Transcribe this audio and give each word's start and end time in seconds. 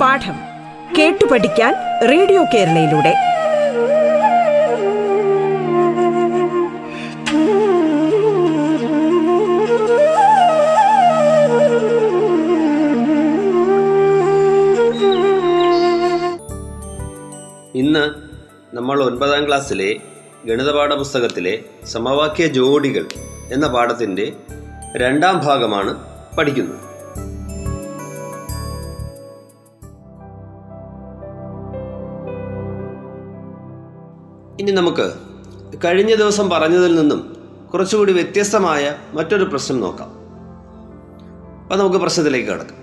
പാഠം 0.00 0.36
കേട്ടു 0.98 1.24
പഠിക്കാൻ 1.26 1.74
റേഡിയോ 2.10 2.44
കേരളയിലൂടെ. 2.54 3.14
ഇന്ന് 17.74 18.04
നമ്മൾ 18.76 19.02
ഒൻപതാം 19.04 19.46
ക്ലാസ്സിലെ 19.46 20.09
ഗണിതപാഠ 20.46 20.88
പുസ്തകത്തിലെ 20.88 21.64
സമവാക്യ 21.84 22.46
ജോഡികൾ 22.46 23.06
എന്ന 23.52 23.68
പാഠത്തിന്റെ 23.68 24.32
രണ്ടാം 24.96 25.38
ഭാഗമാണ് 25.38 25.96
പഠിക്കുന്നത്. 26.38 26.76
ഇനി 34.60 34.70
നമുക്ക് 34.70 35.12
കഴിഞ്ഞ 35.84 36.14
ദിവസം 36.14 36.50
പറഞ്ഞതിൽ 36.50 36.94
നിന്നും 36.94 37.36
കുറച്ചുകൂടി 37.72 38.12
വ്യത്യസ്തമായ 38.12 38.94
മറ്റൊരു 39.12 39.44
പ്രശ്നം 39.44 39.80
നോക്കാം. 39.80 40.08
അപ്പോൾ 41.62 41.76
നമുക്ക് 41.76 41.96
പ്രശ്നത്തിലേക്ക് 41.96 42.48
കടക്കാം. 42.48 42.78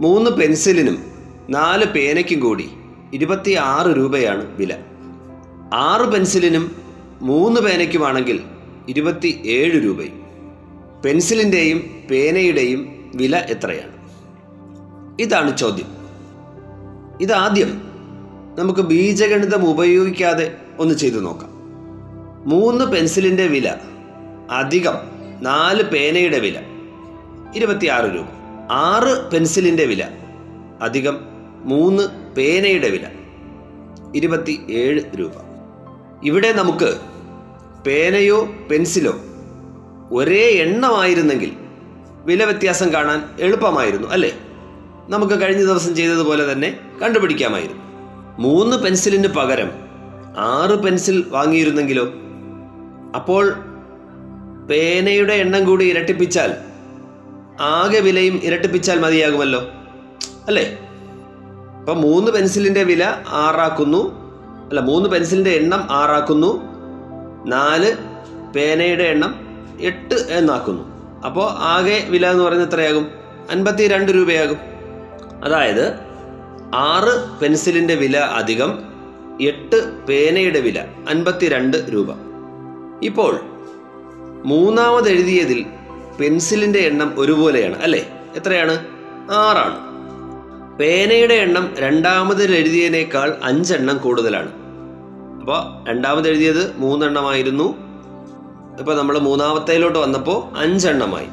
മൂന്ന് 0.00 0.30
പെൻസിലിനും 0.30 1.04
നാല് 1.50 1.84
പേനയ്ക്കും 1.84 2.40
കൂടി 2.40 2.70
ഇരുപത്തി 3.12 3.50
ആറ് 3.50 3.96
രൂപയാണ് 3.96 4.56
വില. 4.56 4.74
ആറ് 5.72 6.12
പെൻസിലിനും 6.12 6.76
മൂന്ന് 7.20 7.60
പേനയ്ക്കുമാണെങ്കിൽ 7.60 8.40
ഇരുപത്തി 8.88 9.40
ഏഴ് 9.44 9.84
രൂപയും. 9.84 10.26
പെൻസിലിന്റെയും 11.04 12.02
പേനയുടെയും 12.10 13.10
വില 13.14 13.36
എത്രയാണ്? 13.36 13.92
ഇതാണ് 15.20 15.56
ചോദ്യം. 15.56 15.86
ഇതാദ്യം 17.20 17.82
നമുക്ക് 18.58 18.80
ബീജഗണിതം 18.80 19.64
ഉപയോഗിക്കാതെ 19.64 20.56
ഒന്ന് 20.78 20.94
ചെയ്തു 20.94 21.18
നോക്കാം. 21.18 21.50
മൂന്ന് 22.48 22.84
പെൻസിലിന്റെ 22.84 23.46
വില 23.46 23.74
അധികം 24.50 24.94
നാല് 25.40 25.82
പേനയുടെ 25.82 26.38
വില 26.38 26.60
ഇരുപത്തിയാറ് 27.54 28.14
രൂപ. 28.14 28.26
ആറ് 28.70 29.30
പെൻസിലിന്റെ 29.30 29.84
വില 29.84 30.08
അധികം 30.80 31.18
മൂന്ന് 31.64 32.34
പേനയുടെ 32.36 32.90
വില 32.90 33.06
ഇരുപത്തി 34.14 34.60
ഏഴ് 34.70 35.00
രൂപ. 35.18 35.51
ഇവിടെ 36.24 36.52
നമുക്ക് 36.52 36.96
പേനയോ 37.86 38.48
പെൻസിലോ 38.70 39.14
ഒരേ 40.12 40.48
എണ്ണമായിരുന്നെങ്കിൽ 40.48 41.52
വില 42.24 42.44
വ്യത്യാസം 42.44 42.92
കാണാൻ 42.92 43.24
എളുപ്പമായിരുന്നു 43.40 44.08
അല്ലേ? 44.08 44.32
നമുക്ക് 45.08 45.42
കഴിഞ്ഞ 45.42 45.60
ദിവസം 45.60 45.96
ചെയ്തതുപോലെ 45.96 46.52
തന്നെ 46.52 46.78
കണ്ടുപിടിക്കാമായിരുന്നു. 47.02 47.82
മൂന്ന് 48.38 48.76
പെൻസിലിന് 48.76 49.28
പകരം 49.28 49.70
ആറ് 50.38 50.78
പെൻസിൽ 50.78 51.24
വാങ്ങിയിരുന്നെങ്കിലോ? 51.28 52.04
അപ്പോൾ 53.14 53.54
പേനയുടെ 54.70 55.32
എണ്ണം 55.32 55.64
കൂടി 55.64 55.84
ഇരട്ടിപ്പിച്ചാൽ 55.84 56.54
ആകെ 57.60 57.98
വിലയും 57.98 58.40
ഇരട്ടിപ്പിച്ചാൽ 58.44 59.00
മതിയാകുമല്ലോ 59.00 59.60
അല്ലേ? 60.46 60.78
അപ്പം 61.80 62.00
മൂന്ന് 62.00 62.32
പെൻസിലിന്റെ 62.32 62.82
വില 62.82 63.04
ആറാക്കുന്നു 63.28 64.21
അല്ല 64.72 64.80
മൂന്ന് 64.80 65.08
പെൻസിലിന്റെ 65.08 65.50
എണ്ണം 65.50 65.88
ആറാക്കുന്നു. 65.90 66.62
നാല് 67.46 67.96
പേനയുടെ 68.56 69.02
എണ്ണം 69.02 69.34
എട്ട് 69.80 70.14
എന്നാക്കുന്നു. 70.14 70.82
അപ്പോൾ 71.26 71.50
ആകെ 71.50 72.06
വില 72.08 72.26
എന്ന് 72.30 72.44
പറയുന്നത് 72.44 72.72
എത്രയാകും? 72.72 73.08
അൻപത്തി 73.50 73.88
രണ്ട് 73.88 74.12
രൂപയാകും. 74.12 74.56
അതായത് 75.44 75.94
ആറ് 76.74 77.40
പെൻസിലിന്റെ 77.40 77.94
വില 77.94 78.16
അധികം 78.16 78.78
എട്ട് 79.42 80.06
പേനയുടെ 80.06 80.60
വില 80.60 80.84
അൻപത്തിരണ്ട് 81.08 81.76
രൂപ. 81.92 82.08
ഇപ്പോൾ 83.02 83.40
മൂന്നാമത് 84.44 85.08
എഴുതിയതിൽ 85.08 85.66
പെൻസിലിന്റെ 86.20 86.78
എണ്ണം 86.78 87.14
ഒരുപോലെയാണ് 87.18 87.82
അല്ലേ? 87.82 88.08
എത്രയാണ്? 88.36 88.86
ആറാണ്. 89.30 89.92
പേനയുടെ 90.78 91.34
എണ്ണം 91.34 91.74
രണ്ടാമതിൽ 91.78 92.54
എഴുതിയതിനേക്കാൾ 92.54 93.36
അഞ്ചെണ്ണം 93.42 93.96
കൂടുതലാണ്. 93.98 94.61
അപ്പോൾ 95.42 95.60
രണ്ടാമത് 95.88 96.28
എഴുതിയത് 96.28 96.76
മൂന്നെണ്ണമായിരുന്നു. 96.76 97.64
ഇപ്പോൾ 98.80 98.94
നമ്മൾ 98.96 99.18
മൂന്നാമത്തേലോട്ട് 99.18 99.98
വന്നപ്പോൾ 99.98 100.58
അഞ്ചെണ്ണമായി. 100.58 101.28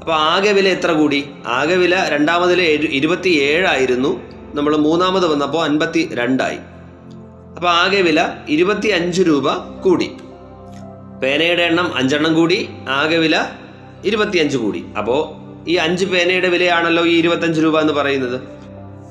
അപ്പോൾ 0.00 0.12
ആകെ 0.12 0.52
വില 0.52 0.68
എത്ര 0.68 0.90
കൂടി? 0.92 1.30
ആകെ 1.46 1.74
വില 1.74 2.08
രണ്ടാമതിൽ 2.08 2.60
ഇരുപത്തി 2.98 3.28
ഏഴായിരുന്നു 3.28 4.20
നമ്മൾ 4.54 4.76
മൂന്നാമത് 4.76 5.26
വന്നപ്പോൾ 5.32 5.64
അൻപത്തി 5.64 6.10
രണ്ടായി 6.12 6.58
അപ്പോൾ 7.56 7.70
ആകെ 7.70 8.00
വില 8.00 8.20
ഇരുപത്തി 8.48 8.88
അഞ്ച് 8.88 9.22
രൂപ 9.22 9.56
കൂടി. 9.56 10.10
പേനയുടെ 11.22 11.62
എണ്ണം 11.62 11.96
അഞ്ചെണ്ണം 11.96 12.34
കൂടി 12.34 12.68
ആകെ 12.88 13.16
വില 13.16 13.36
ഇരുപത്തിയഞ്ച് 14.04 14.56
കൂടി. 14.56 14.84
അപ്പോൾ 14.98 15.22
ഈ 15.70 15.74
അഞ്ച് 15.76 16.04
പേനയുടെ 16.04 16.48
വിലയാണല്ലോ 16.48 17.06
ഈ 17.06 17.18
ഇരുപത്തഞ്ച് 17.18 17.60
രൂപ 17.60 17.80
എന്ന് 17.80 17.92
പറയുന്നത്. 17.92 18.40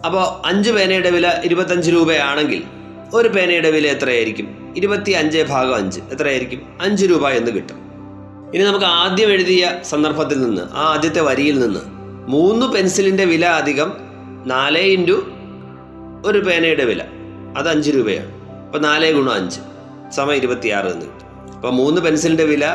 അപ്പോൾ 0.06 0.48
അഞ്ച് 0.48 0.72
പേനയുടെ 0.72 1.10
വില 1.10 1.42
ഇരുപത്തഞ്ച് 1.44 1.92
രൂപയാണെങ്കിൽ 1.92 2.64
ഒരു 3.13 3.29
പേനയുടെ 3.29 3.72
വില 3.72 3.88
എത്രയായിരിക്കും? 3.88 4.74
ഇരുപത്തി 4.78 5.12
അഞ്ച് 5.12 5.46
ഭാഗം 5.50 5.75
അഞ്ച്. 5.75 6.00
എത്രയായിരിക്കും? 6.00 6.62
അഞ്ച് 6.81 7.06
രൂപ 7.06 7.29
എന്ന് 7.29 7.51
കിട്ടും. 7.51 7.75
ഇനി 8.56 8.63
നമുക്ക് 8.63 8.85
ആദ്യം 8.85 9.29
എഴുതിയ 9.29 9.72
സന്ദർഭത്തിൽ 9.84 10.41
നിന്ന് 10.41 10.62
ആ 10.62 10.94
ആദ്യത്തെ 10.94 11.22
വരിയിൽ 11.22 11.59
നിന്ന് 11.59 11.79
മൂന്ന് 12.28 12.66
പെൻസിലിന്റെ 12.66 13.25
വില 13.25 13.46
അധികം 13.46 13.94
നാല് 14.46 14.78
ഇന്റു 14.78 15.24
ഒരു 16.25 16.40
പേനയുടെ 16.40 16.85
വില. 16.85 17.03
അത് 17.57 17.69
അഞ്ച് 17.69 17.91
രൂപയാണ്. 17.91 18.31
അപ്പോൾ 18.66 18.79
നാല് 18.79 19.13
ഗുണം 19.13 19.34
അഞ്ച് 19.34 19.59
സമം 20.16 20.34
ഇരുപത്തിയാറ് 20.34 20.85
എന്ന് 20.85 21.06
കിട്ടും. 21.06 21.56
അപ്പോൾ 21.56 21.72
മൂന്ന് 21.72 22.01
പെൻസിലിന്റെ 22.01 22.44
വില 22.44 22.66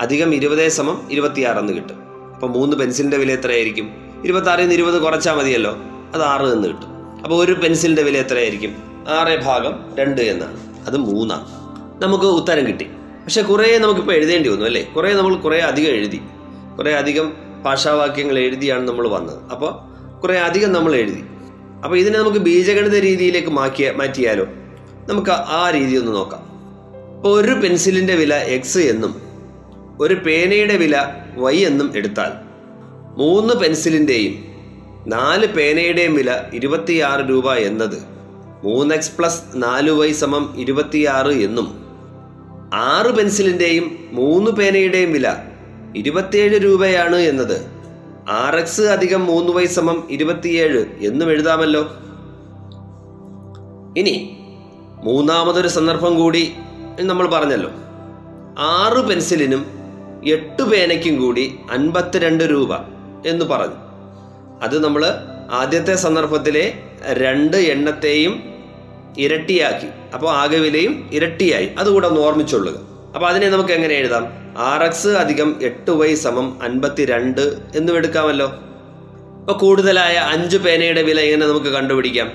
അധികം 0.00 0.34
ഇരുപതേ 0.34 0.68
സമം 0.68 1.08
ഇരുപത്തിയാറ് 1.10 1.58
എന്ന് 1.58 1.72
കിട്ടും. 1.72 1.96
അപ്പോൾ 2.34 2.46
മൂന്ന് 2.46 2.76
പെൻസിലിന്റെ 2.76 3.16
വില 3.16 3.32
എത്രയായിരിക്കും? 3.32 3.90
ഇരുപത്തി 4.24 4.60
നിന്ന് 4.60 4.74
ഇരുപത് 4.74 5.02
കുറച്ചാൽ 5.02 5.34
മതിയല്ലോ. 5.34 5.76
അത് 6.14 6.22
ആറ് 6.22 6.42
എന്ന് 6.42 6.68
കിട്ടും. 6.68 7.20
അപ്പോൾ 7.24 7.44
ഒരു 7.44 7.52
പെൻസിലിന്റെ 7.52 8.02
വില 8.02 8.16
എത്രയായിരിക്കും? 8.18 8.88
ആറ് 9.08 9.44
ഭാഗം 9.44 9.96
രണ്ട് 9.98 10.20
എന്നാണ്. 10.20 10.86
അത് 10.86 10.96
മൂന്നാണ്. 10.96 11.46
നമുക്ക് 12.02 12.24
ഉത്തരം 12.24 12.66
കിട്ടി. 12.66 12.84
പക്ഷെ 13.24 13.42
കുറേ 13.42 13.78
നമുക്കിപ്പോൾ 13.78 14.12
എഴുതേണ്ടി 14.12 14.48
വന്നു 14.48 14.64
അല്ലേ? 14.64 14.82
കുറേ 14.82 15.14
നമ്മൾ 15.14 15.36
കുറേ 15.36 15.58
അധികം 15.58 15.92
എഴുതി. 15.92 16.20
കുറേ 16.78 16.92
അധികം 16.92 17.32
ഭാഷാവാക്യങ്ങൾ 17.62 18.38
എഴുതിയാണ് 18.38 18.88
നമ്മൾ 18.88 19.08
വന്നത്. 19.08 19.42
അപ്പോൾ 19.50 19.72
കുറേ 20.20 20.38
അധികം 20.38 20.72
നമ്മൾ 20.72 20.96
എഴുതി. 20.96 21.24
അപ്പോൾ 21.84 21.98
ഇതിനെ 21.98 22.18
നമുക്ക് 22.18 22.38
ബീജഗണിത 22.38 22.98
രീതിയിലേക്ക് 22.98 23.48
മാക്കിയ 23.48 23.92
മാറ്റിയാലോ? 23.96 24.44
നമുക്ക് 25.08 25.30
ആ 25.30 25.70
രീതി 25.70 25.96
ഒന്ന് 25.96 26.12
നോക്കാം. 26.12 26.48
ഇപ്പോൾ 27.16 27.40
ഒരു 27.40 27.52
പെൻസിലിന്റെ 27.52 28.14
വില 28.14 28.34
എക്സ് 28.34 28.78
എന്നും 28.78 29.22
ഒരു 30.00 30.14
പേനയുടെ 30.14 30.76
വില 30.76 31.04
വൈ 31.36 31.56
എന്നും 31.56 31.92
എടുത്താൽ 31.96 32.30
മൂന്ന് 33.18 33.54
പെൻസിലിന്റെയും 33.54 34.44
നാല് 35.06 35.46
പേനയുടെയും 35.46 36.14
വില 36.14 36.40
ഇരുപത്തിയാറ് 36.54 37.30
രൂപ 37.30 37.54
എന്നത് 37.54 38.17
മൂന്ന് 38.64 38.94
എക്സ് 38.94 39.12
പ്ലസ് 39.18 39.42
നാല് 39.56 39.90
വൈ 39.90 40.12
സമം 40.12 40.54
ഇരുപത്തിയാറ് 40.58 41.28
എന്നും 41.28 41.88
ആറ് 42.74 43.16
പെൻസിലിന്റെയും 43.16 44.08
മൂന്ന് 44.12 44.50
പേനയുടെയും 44.50 45.12
വില 45.12 45.36
ഇരുപത്തിയേഴ് 45.96 46.54
രൂപയാണ് 46.54 47.16
എന്നത്. 47.16 47.66
ആർ 48.28 48.56
എക്സ് 48.56 48.80
അധികം 48.80 49.26
മൂന്ന് 49.26 49.52
വൈ 49.52 49.66
സമം 49.66 50.08
ഇരുപത്തിയേഴ് 50.10 50.86
എന്നും 51.00 51.30
എഴുതാമല്ലോ. 51.30 51.80
ഇനി 53.96 54.36
മൂന്നാമതൊരു 55.04 55.68
സന്ദർഭം 55.68 56.18
കൂടി 56.18 56.52
നമ്മൾ 57.00 57.28
പറഞ്ഞല്ലോ. 57.28 57.70
ആറ് 58.58 59.08
പെൻസിലിനും 59.08 59.66
എട്ട് 60.26 60.62
പേനയ്ക്കും 60.62 61.22
കൂടി 61.22 61.58
അൻപത്തിരണ്ട് 61.70 62.44
രൂപ 62.44 62.76
എന്ന് 63.26 63.44
പറഞ്ഞു. 63.44 63.74
അത് 64.62 64.84
നമ്മൾ 64.84 65.06
ആദ്യത്തെ 65.50 65.94
സന്ദർഭത്തിലെ 65.94 66.82
രണ്ട് 67.02 67.56
എണ്ണത്തെയും 67.56 68.47
ഇരട്ടിയാക്കി. 69.18 69.86
അപ്പോൾ 70.14 70.30
ആകെ 70.30 70.58
വിലയും 70.58 71.10
ഇരട്ടിയായി. 71.12 71.70
അതുകൂടെ 71.78 72.06
ഒന്ന് 72.06 72.20
ഓർമ്മിച്ചുള്ളുക 72.20 72.74
അപ്പോൾ 73.14 73.26
അതിനെ 73.26 73.48
നമുക്ക് 73.48 73.72
എങ്ങനെ 73.72 73.94
എഴുതാം? 73.94 74.26
ആർ 74.58 74.82
എക്സ് 74.82 75.08
അധികം 75.08 75.58
എട്ട് 75.62 75.90
വൈ 75.90 76.14
സമം 76.14 76.62
അൻപത്തി 76.62 77.04
രണ്ട് 77.04 77.40
എന്നും 77.76 77.96
എടുക്കാമല്ലോ. 77.96 78.46
അപ്പോൾ 78.46 79.58
കൂടുതലായ 79.58 80.16
അഞ്ച് 80.16 80.56
പേനയുടെ 80.56 81.02
വില 81.02 81.20
എങ്ങനെ 81.20 81.46
നമുക്ക് 81.46 81.66
കണ്ടുപിടിക്കാം? 81.66 82.32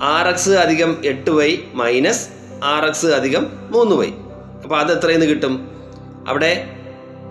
ആർ 0.00 0.28
എക്സ് 0.28 0.50
അധികം 0.50 0.96
എട്ട് 1.04 1.30
വൈ 1.30 1.58
മൈനസ് 1.74 2.28
ആർ 2.64 2.86
എക്സ് 2.86 3.06
അധികം 3.06 3.46
മൂന്ന് 3.70 3.96
വൈ 3.96 4.06
അപ്പോൾ 4.64 4.80
അത് 4.80 4.98
എത്രയെന്ന് 4.98 5.26
കിട്ടും? 5.26 5.70
അവിടെ 6.28 6.70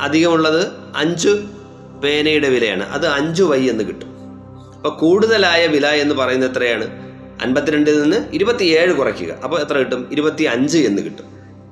അധികമുള്ളത് 0.02 0.68
അഞ്ച് 0.96 1.30
പേനയുടെ 2.04 2.50
വിലയാണ്. 2.50 2.90
അത് 2.90 3.08
അഞ്ച് 3.08 3.44
വൈ 3.44 3.70
എന്ന് 3.70 3.84
കിട്ടും. 3.84 4.08
അപ്പോൾ 4.76 4.98
കൂടുതലായ 4.98 5.68
വില 5.68 5.88
എന്ന് 5.88 6.16
പറയുന്നത് 6.16 6.52
എത്രയാണ്? 6.52 7.07
അൻപത്തിരണ്ടിൽ 7.42 8.02
നിന്ന് 8.02 8.18
ഇരുപത്തിയേഴ് 8.34 8.94
കുറയ്ക്കുക. 8.94 9.32
അപ്പോൾ 9.32 9.62
എത്ര 9.62 9.78
കിട്ടും? 9.78 10.08
ഇരുപത്തി 10.12 10.44
അഞ്ച് 10.44 10.78
എന്ന് 10.78 11.02
കിട്ടും. 11.02 11.26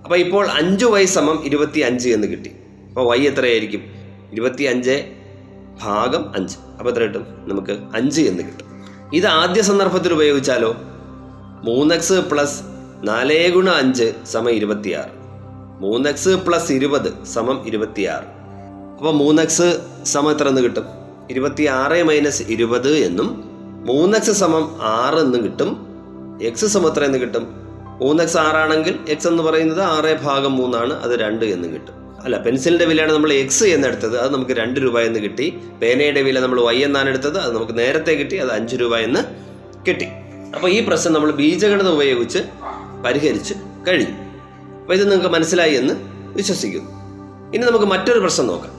അപ്പോൾ 0.03 0.15
ഇപ്പോൾ 0.15 0.47
അഞ്ച് 0.47 0.85
വൈ 0.85 1.05
സമം 1.05 1.45
ഇരുപത്തി 1.45 1.79
അഞ്ച് 1.79 2.09
എന്ന് 2.09 2.27
കിട്ടി. 2.27 2.51
അപ്പോൾ 2.87 3.07
വൈ 3.07 3.27
എത്രയായിരിക്കും? 3.27 3.81
ഇരുപത്തി 4.31 4.63
അഞ്ച് 4.63 5.05
ഭാഗം 5.81 6.35
അഞ്ച്. 6.35 6.57
അപ്പോൾ 6.79 6.89
എത്ര 6.89 7.03
കിട്ടും? 7.03 7.27
നമുക്ക് 7.47 7.71
അഞ്ച് 7.71 8.21
എന്ന് 8.21 8.43
കിട്ടും. 8.43 8.67
ഇത് 9.13 9.27
ആദ്യ 9.27 9.61
സന്ദർഭത്തിൽ 9.61 10.13
ഉപയോഗിച്ചാലോ? 10.13 10.75
മൂന്ന് 11.63 11.95
എക്സ് 11.95 12.13
പ്ലസ് 12.13 12.61
നാല് 13.03 13.51
ഗുണ 13.51 13.69
അഞ്ച് 13.69 14.13
സമം 14.31 14.49
ഇരുപത്തിയാറ്. 14.49 15.25
മൂന്ന് 15.81 16.09
എക്സ് 16.09 16.29
പ്ലസ് 16.29 16.71
ഇരുപത് 16.71 17.25
സമം 17.25 17.67
ഇരുപത്തിയാറ്. 17.67 18.23
അപ്പോൾ 18.97 19.13
മൂന്ന് 19.13 19.41
എക്സ് 19.41 19.79
സമം 20.03 20.31
എത്ര 20.31 20.47
എന്ന് 20.47 20.61
കിട്ടും? 20.61 20.83
ഇരുപത്തി 21.29 21.63
ആറ് 21.63 22.03
മൈനസ് 22.03 22.43
ഇരുപത് 22.43 22.91
എന്നും 22.91 23.54
മൂന്ന് 23.85 24.17
എക്സ് 24.17 24.31
സമം 24.31 24.79
ആറ് 24.81 25.19
എന്നും 25.19 25.43
കിട്ടും. 25.43 25.87
എക്സ് 26.43 26.65
സമം 26.65 26.91
എത്ര 26.91 27.03
എന്ന് 27.03 27.17
കിട്ടും? 27.17 27.47
മൂന്ന് 28.01 28.23
എക്സ് 28.23 28.37
ആറാണെങ്കിൽ 28.37 28.99
എക്സ് 29.09 29.27
എന്ന് 29.27 29.43
പറയുന്നത് 29.43 29.81
ആറ് 29.81 30.21
ഭാഗം 30.21 30.55
മൂന്നാണ് 30.55 30.93
അത് 30.93 31.19
രണ്ട് 31.19 31.45
എന്നും 31.45 31.73
കിട്ടും. 31.73 32.21
അല്ല 32.23 32.43
പെൻസിലിന്റെ 32.43 32.85
വിലയാണ് 32.85 33.13
നമ്മൾ 33.13 33.33
എക്സ് 33.33 33.63
എന്നെടുത്തത് 33.63 34.17
അത് 34.17 34.33
നമുക്ക് 34.33 34.51
രണ്ട് 34.51 34.79
രൂപ 34.79 34.99
എന്ന് 34.99 35.19
കിട്ടി. 35.19 35.59
പേനയുടെ 35.81 36.21
വില 36.21 36.39
നമ്മൾ 36.39 36.61
വൈ 36.61 36.83
എന്നാണ് 36.83 37.09
എടുത്തത് 37.09 37.37
അത് 37.37 37.55
നമുക്ക് 37.55 37.79
നേരത്തെ 37.79 38.11
കിട്ടി 38.11 38.35
അത് 38.35 38.51
അഞ്ച് 38.51 38.75
രൂപ 38.75 38.97
എന്ന് 38.97 39.19
കിട്ടി. 39.87 40.05
അപ്പോൾ 40.55 40.71
ഈ 40.71 40.87
പ്രശ്നം 40.87 41.13
നമ്മൾ 41.13 41.31
ബീജഗണിതം 41.31 41.93
ഉപയോഗിച്ച് 41.93 42.39
പരിഹരിച്ച് 43.05 43.53
കഴിഞ്ഞു. 43.87 44.17
അപ്പോൾ 44.81 44.93
ഇത് 44.93 45.11
നിങ്ങൾക്ക് 45.11 45.29
മനസ്സിലായി 45.29 45.73
എന്ന് 45.73 45.93
വിശ്വസിക്കുന്നു. 46.35 46.91
ഇനി 47.55 47.65
നമുക്ക് 47.65 47.85
മറ്റൊരു 47.85 48.19
പ്രശ്നം 48.19 48.47
നോക്കാം. 48.47 48.74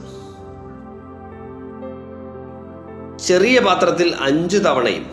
ചെറിയ 3.27 3.57
പാത്രത്തിൽ 3.67 4.09
അഞ്ച് 4.27 4.57
തവണയും 4.65 5.05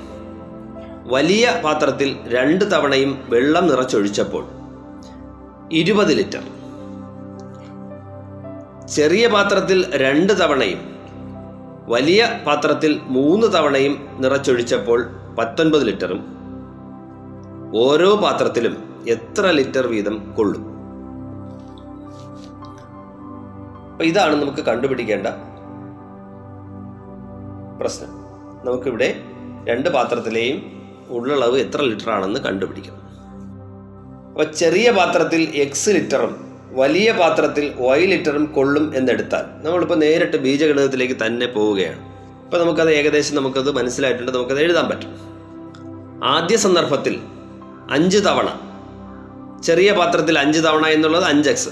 വലിയ 1.15 1.47
പാത്രത്തിൽ 1.65 2.11
രണ്ട് 2.35 2.65
തവണയും 2.73 3.11
വെള്ളം 3.33 3.65
നിറച്ചൊഴിച്ചപ്പോൾ 3.71 4.45
ഇരുപത് 5.81 6.13
ലിറ്റർ. 6.19 6.45
ചെറിയ 8.97 9.25
പാത്രത്തിൽ 9.35 9.79
രണ്ട് 10.05 10.33
തവണയും 10.41 10.81
വലിയ 11.95 12.21
പാത്രത്തിൽ 12.47 12.93
മൂന്ന് 13.17 13.47
തവണയും 13.57 13.95
നിറച്ചൊഴിച്ചപ്പോൾ 14.23 15.01
പത്തൊൻപത് 15.39 15.85
ലിറ്ററും 15.89 16.21
ഓരോ 17.85 18.11
പാത്രത്തിലും 18.25 18.75
എത്ര 19.15 19.47
ലിറ്റർ 19.59 19.85
വീതം 19.95 20.17
കൊള്ളും? 20.37 20.63
ഇതാണ് 24.11 24.35
നമുക്ക് 24.43 24.63
കണ്ടുപിടിക്കേണ്ട 24.71 25.27
പ്രശ്നം. 27.79 28.09
നമുക്കിവിടെ 28.65 29.21
രണ്ട് 29.69 29.89
പാത്രത്തിലെയും 29.89 30.85
ഉള്ളളവ് 31.09 31.59
എത്ര 31.59 31.81
ലിറ്റർ 31.83 32.11
ആണെന്ന് 32.11 32.41
കണ്ടുപിടിക്കണം. 32.41 33.01
അപ്പോൾ 34.31 34.53
ചെറിയ 34.53 34.91
പാത്രത്തിൽ 34.91 35.43
എക്സ് 35.55 35.91
ലിറ്ററും 35.91 36.45
വലിയ 36.73 37.13
പാത്രത്തിൽ 37.13 37.75
വൈ 37.79 38.07
ലിറ്ററും 38.07 38.45
കൊള്ളും 38.45 38.97
എന്നെടുത്താൽ 38.97 39.67
നമ്മളിപ്പോൾ 39.67 39.95
നേരിട്ട് 39.95 40.37
ബീജഗണിതത്തിലേക്ക് 40.37 41.15
തന്നെ 41.27 41.47
പോവുകയാണ്. 41.47 42.01
അപ്പോൾ 42.45 42.59
നമുക്കത് 42.59 42.91
ഏകദേശം 42.91 43.35
നമുക്കത് 43.35 43.71
മനസ്സിലായിട്ടുണ്ട് 43.71 44.33
നമുക്കത് 44.33 44.61
എഴുതാൻ 44.61 44.89
പറ്റും. 44.89 45.13
ആദ്യ 46.25 46.57
സന്ദർഭത്തിൽ 46.57 47.21
അഞ്ച് 47.91 48.19
തവണ. 48.19 48.61
ചെറിയ 49.63 49.93
പാത്രത്തിൽ 49.93 50.39
അഞ്ച് 50.39 50.61
തവണ 50.61 50.87
എന്നുള്ളത് 50.87 51.25
അഞ്ച് 51.25 51.51
എക്സ് 51.51 51.69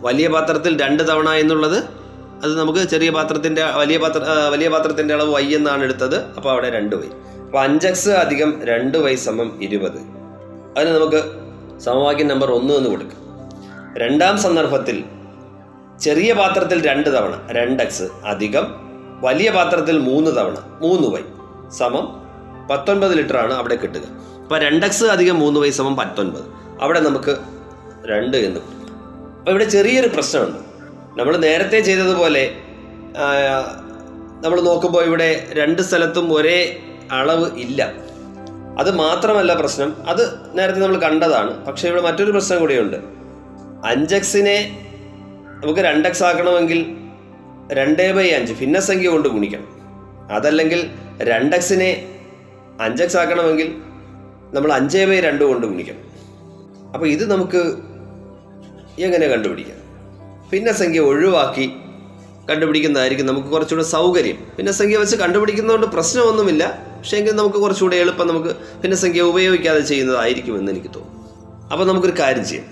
വലിയ 0.00 0.28
പാത്രത്തിൽ 0.28 0.82
രണ്ട് 0.82 1.08
തവണ 1.08 1.30
എന്നുള്ളത് 1.30 2.01
അത് 2.44 2.58
നമുക്ക് 2.58 2.78
ചെറിയ 2.78 3.10
പാത്രത്തിന്റെ 3.10 3.64
വലിയ 3.64 3.98
പാത്ര 3.98 4.22
വലിയ 4.52 4.68
പാത്രത്തിന്റെ 4.68 5.14
അളവ് 5.14 5.34
വൈ 5.34 5.54
എന്നാണ് 5.54 5.82
എടുത്തത്. 5.82 6.16
അപ്പോൾ 6.36 6.50
അവിടെ 6.50 6.70
രണ്ട് 6.70 6.96
വൈ 6.96 7.08
അപ്പോൾ 7.44 7.60
അഞ്ച് 7.62 7.86
എക്സ് 7.86 8.08
അധികം 8.08 8.60
രണ്ട് 8.64 8.98
വൈ 8.98 9.14
സമം 9.14 9.62
ഇരുപത്. 9.62 9.98
അതിന് 10.76 10.94
നമുക്ക് 10.94 11.20
സമവാക്യം 11.80 12.28
നമ്പർ 12.28 12.50
ഒന്ന് 12.50 12.74
എന്ന് 12.74 12.90
കൊടുക്കാം. 12.90 13.20
രണ്ടാം 13.98 14.38
സന്ദർഭത്തിൽ 14.38 15.04
ചെറിയ 16.00 16.32
പാത്രത്തിൽ 16.32 16.86
രണ്ട് 16.86 17.08
തവണ 17.16 17.34
രണ്ട് 17.50 17.82
എക്സ് 17.82 18.08
അധികം 18.24 18.66
വലിയ 19.20 19.50
പാത്രത്തിൽ 19.50 19.98
മൂന്ന് 19.98 20.30
തവണ 20.30 20.56
മൂന്ന് 20.82 21.08
വൈ 21.08 21.22
സമം 21.78 22.06
പത്തൊൻപത് 22.70 23.18
ലിറ്റർ 23.18 23.36
ആണ് 23.36 23.54
അവിടെ 23.54 23.74
കിട്ടുക. 23.74 24.04
അപ്പോൾ 24.42 24.58
രണ്ട് 24.60 24.86
എക്സ് 24.86 25.04
അധികം 25.04 25.38
മൂന്ന് 25.38 25.60
വൈ 25.60 25.70
സമം 25.70 25.96
പത്തൊൻപത്. 25.96 26.44
അവിടെ 26.80 27.00
നമുക്ക് 27.00 27.36
രണ്ട് 28.06 28.36
എന്ന് 28.36 28.60
അപ്പോൾ 29.38 29.50
ഇവിടെ 29.50 29.64
ചെറിയൊരു 29.64 30.06
പ്രശ്നമുണ്ട്. 30.06 30.71
നമ്മൾ 31.16 31.36
നേരത്തെ 31.36 31.80
ചെയ്തതുപോലെ 31.80 32.54
നമ്മൾ 34.44 34.60
നോക്കുമ്പോൾ 34.60 35.04
ഇവിടെ 35.04 35.46
രണ്ട് 35.52 35.82
സ്ഥലത്തും 35.82 36.32
ഒരേ 36.32 36.82
അളവ് 37.12 37.58
ഇല്ല. 37.58 37.92
അത് 38.78 38.90
മാത്രമല്ല 38.96 39.54
പ്രശ്നം. 39.54 39.96
അത് 40.06 40.22
നേരത്തെ 40.58 40.80
നമ്മൾ 40.80 41.00
കണ്ടതാണ്. 41.00 41.64
പക്ഷേ 41.64 41.88
ഇവിടെ 41.88 42.02
മറ്റൊരു 42.02 42.30
പ്രശ്നം 42.30 42.60
കൂടിയുണ്ട്. 42.60 42.96
അഞ്ചക്സിനെ 43.86 44.56
നമുക്ക് 45.64 45.80
രണ്ടക്സ് 45.80 46.22
ആക്കണമെങ്കിൽ 46.22 46.96
രണ്ടേ 47.72 48.12
ബൈ 48.12 48.28
അഞ്ച് 48.30 48.52
ഭിന്നസംഖ്യ 48.52 49.08
കൊണ്ട് 49.08 49.28
ഗുണിക്കണം. 49.28 49.68
അതല്ലെങ്കിൽ 50.32 50.90
രണ്ടക്സിനെ 51.22 52.18
അഞ്ചക്സ് 52.80 53.16
ആക്കണമെങ്കിൽ 53.16 53.68
നമ്മൾ 54.54 54.72
അഞ്ചേ 54.72 55.04
ബൈ 55.04 55.20
രണ്ട് 55.20 55.44
കൊണ്ട് 55.44 55.66
ഗുണിക്കണം. 55.66 56.02
അപ്പോൾ 56.94 57.06
ഇത് 57.06 57.30
നമുക്ക് 57.30 57.62
എങ്ങനെ 58.98 59.26
കണ്ടുപിടിക്കാം? 59.26 59.81
ഭിന്നസംഖ്യ 60.52 61.00
ഒഴിവാക്കി 61.00 61.72
കണ്ടുപിടിക്കുന്നതായിരിക്കും 62.50 63.26
നമുക്ക് 63.26 63.48
കുറച്ചുകൂടെ 63.48 63.86
സൗകര്യം. 63.86 64.38
ഭിന്നസംഖ്യ 64.56 64.96
വെച്ച് 64.96 65.16
കണ്ടുപിടിക്കുന്നതുകൊണ്ട് 65.16 65.86
പ്രശ്നമൊന്നുമില്ല. 65.86 66.92
പക്ഷേ 66.98 67.16
എങ്കിൽ 67.16 67.32
നമുക്ക് 67.32 67.56
കുറച്ചുകൂടെ 67.56 67.96
എളുപ്പം 67.96 68.28
നമുക്ക് 68.28 68.48
ഭിന്നസംഖ്യ 68.48 69.20
ഉപയോഗിക്കാതെ 69.20 69.80
ചെയ്യുന്നതായിരിക്കും 69.80 70.58
എന്ന് 70.58 70.72
എനിക്ക് 70.72 70.88
തോന്നുന്നു. 70.94 71.22
അപ്പോൾ 71.72 71.84
നമുക്കൊരു 71.84 72.18
കാര്യം 72.18 72.44
ചെയ്യാം. 72.44 72.66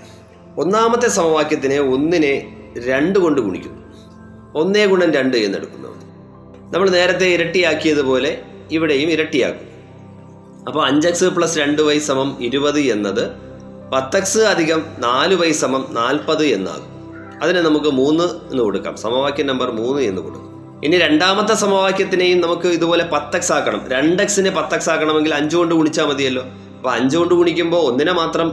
ഒന്നാമത്തെ 0.57 1.07
സമവാക്യത്തിനെ 1.07 1.79
ഒന്നിനെ 1.79 2.57
രണ്ട് 2.87 3.19
കൊണ്ട് 3.19 3.41
ഗുണിക്കുന്നു. 3.41 3.81
ഒന്നേ 4.55 4.85
ഗുണം 4.85 5.11
രണ്ട് 5.11 5.37
എന്നെടുക്കുന്നു 5.37 5.89
നമ്മൾ 6.73 6.89
നേരത്തെ 6.89 7.25
ഇരട്ടിയാക്കിയതുപോലെ 7.25 8.41
ഇവിടെയും 8.71 9.09
ഇരട്ടിയാക്കും. 9.09 9.67
അപ്പോൾ 10.67 10.85
അഞ്ചക്സ് 10.85 11.25
പ്ലസ് 11.25 11.57
രണ്ട് 11.57 11.81
വൈ 11.81 11.99
സമം 11.99 12.37
ഇരുപത് 12.39 12.79
എന്നത് 12.79 13.29
പത്തക്സ് 13.93 14.39
അധികം 14.39 14.85
നാല് 14.99 15.35
വൈ 15.35 15.51
സമം 15.51 15.87
നാൽപ്പത് 15.91 16.45
എന്നാകും. 16.45 17.00
അതിന് 17.41 17.57
നമുക്ക് 17.57 17.85
മൂന്ന് 17.85 18.23
എന്ന് 18.23 18.63
കൊടുക്കാം. 18.63 18.95
സമവാക്യം 18.95 19.47
നമ്പർ 19.47 19.71
മൂന്ന് 19.71 20.01
എന്ന് 20.01 20.21
കൊടുക്കും. 20.21 20.47
ഇനി 20.83 20.97
രണ്ടാമത്തെ 20.97 21.53
സമവാക്യത്തിനെയും 21.53 22.41
നമുക്ക് 22.41 22.67
ഇതുപോലെ 22.67 23.03
പത്തക്സ് 23.13 23.51
ആക്കണം. 23.51 23.81
രണ്ടക്സിനെ 23.87 24.51
പത്തക്സ് 24.51 24.89
ആക്കണമെങ്കിൽ 24.89 25.33
അഞ്ച് 25.33 25.55
കൊണ്ട് 25.55 25.75
ഗുണിച്ചാൽ 25.75 26.05
മതിയല്ലോ. 26.05 26.43
അപ്പോൾ 26.77 26.91
അഞ്ച് 26.91 27.17
കൊണ്ട് 27.17 27.33
ഗുണിക്കുമ്പോൾ 27.35 27.81
ഒന്നിനെ 27.91 28.13
മാത്രം 28.13 28.47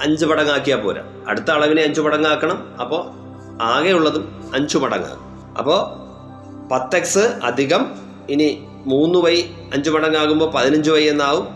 അഞ്ച് 0.00 0.24
മടങ്ങാക്കിയാൽ 0.24 0.80
പോരാ. 0.80 1.02
അടുത്ത 1.28 1.50
അളവിനെ 1.50 1.82
അഞ്ച് 1.82 2.00
മടങ്ങാക്കണം 2.00 2.58
അപ്പോൾ 2.80 3.00
ആകെയുള്ളതും 3.62 4.24
അഞ്ച് 4.54 4.78
മടങ്ങാകും 4.78 5.24
അപ്പോൾ 5.58 5.78
പത്തക്സ് 6.68 7.24
അധികം 7.44 7.82
ഇനി 8.30 8.48
മൂന്ന് 8.86 9.18
വൈ 9.18 9.36
അഞ്ച് 9.74 9.90
മടങ്ങാകുമ്പോൾ 9.90 10.50
പതിനഞ്ച് 10.50 10.90
വൈ 10.90 11.04
എന്നാവും. 11.08 11.46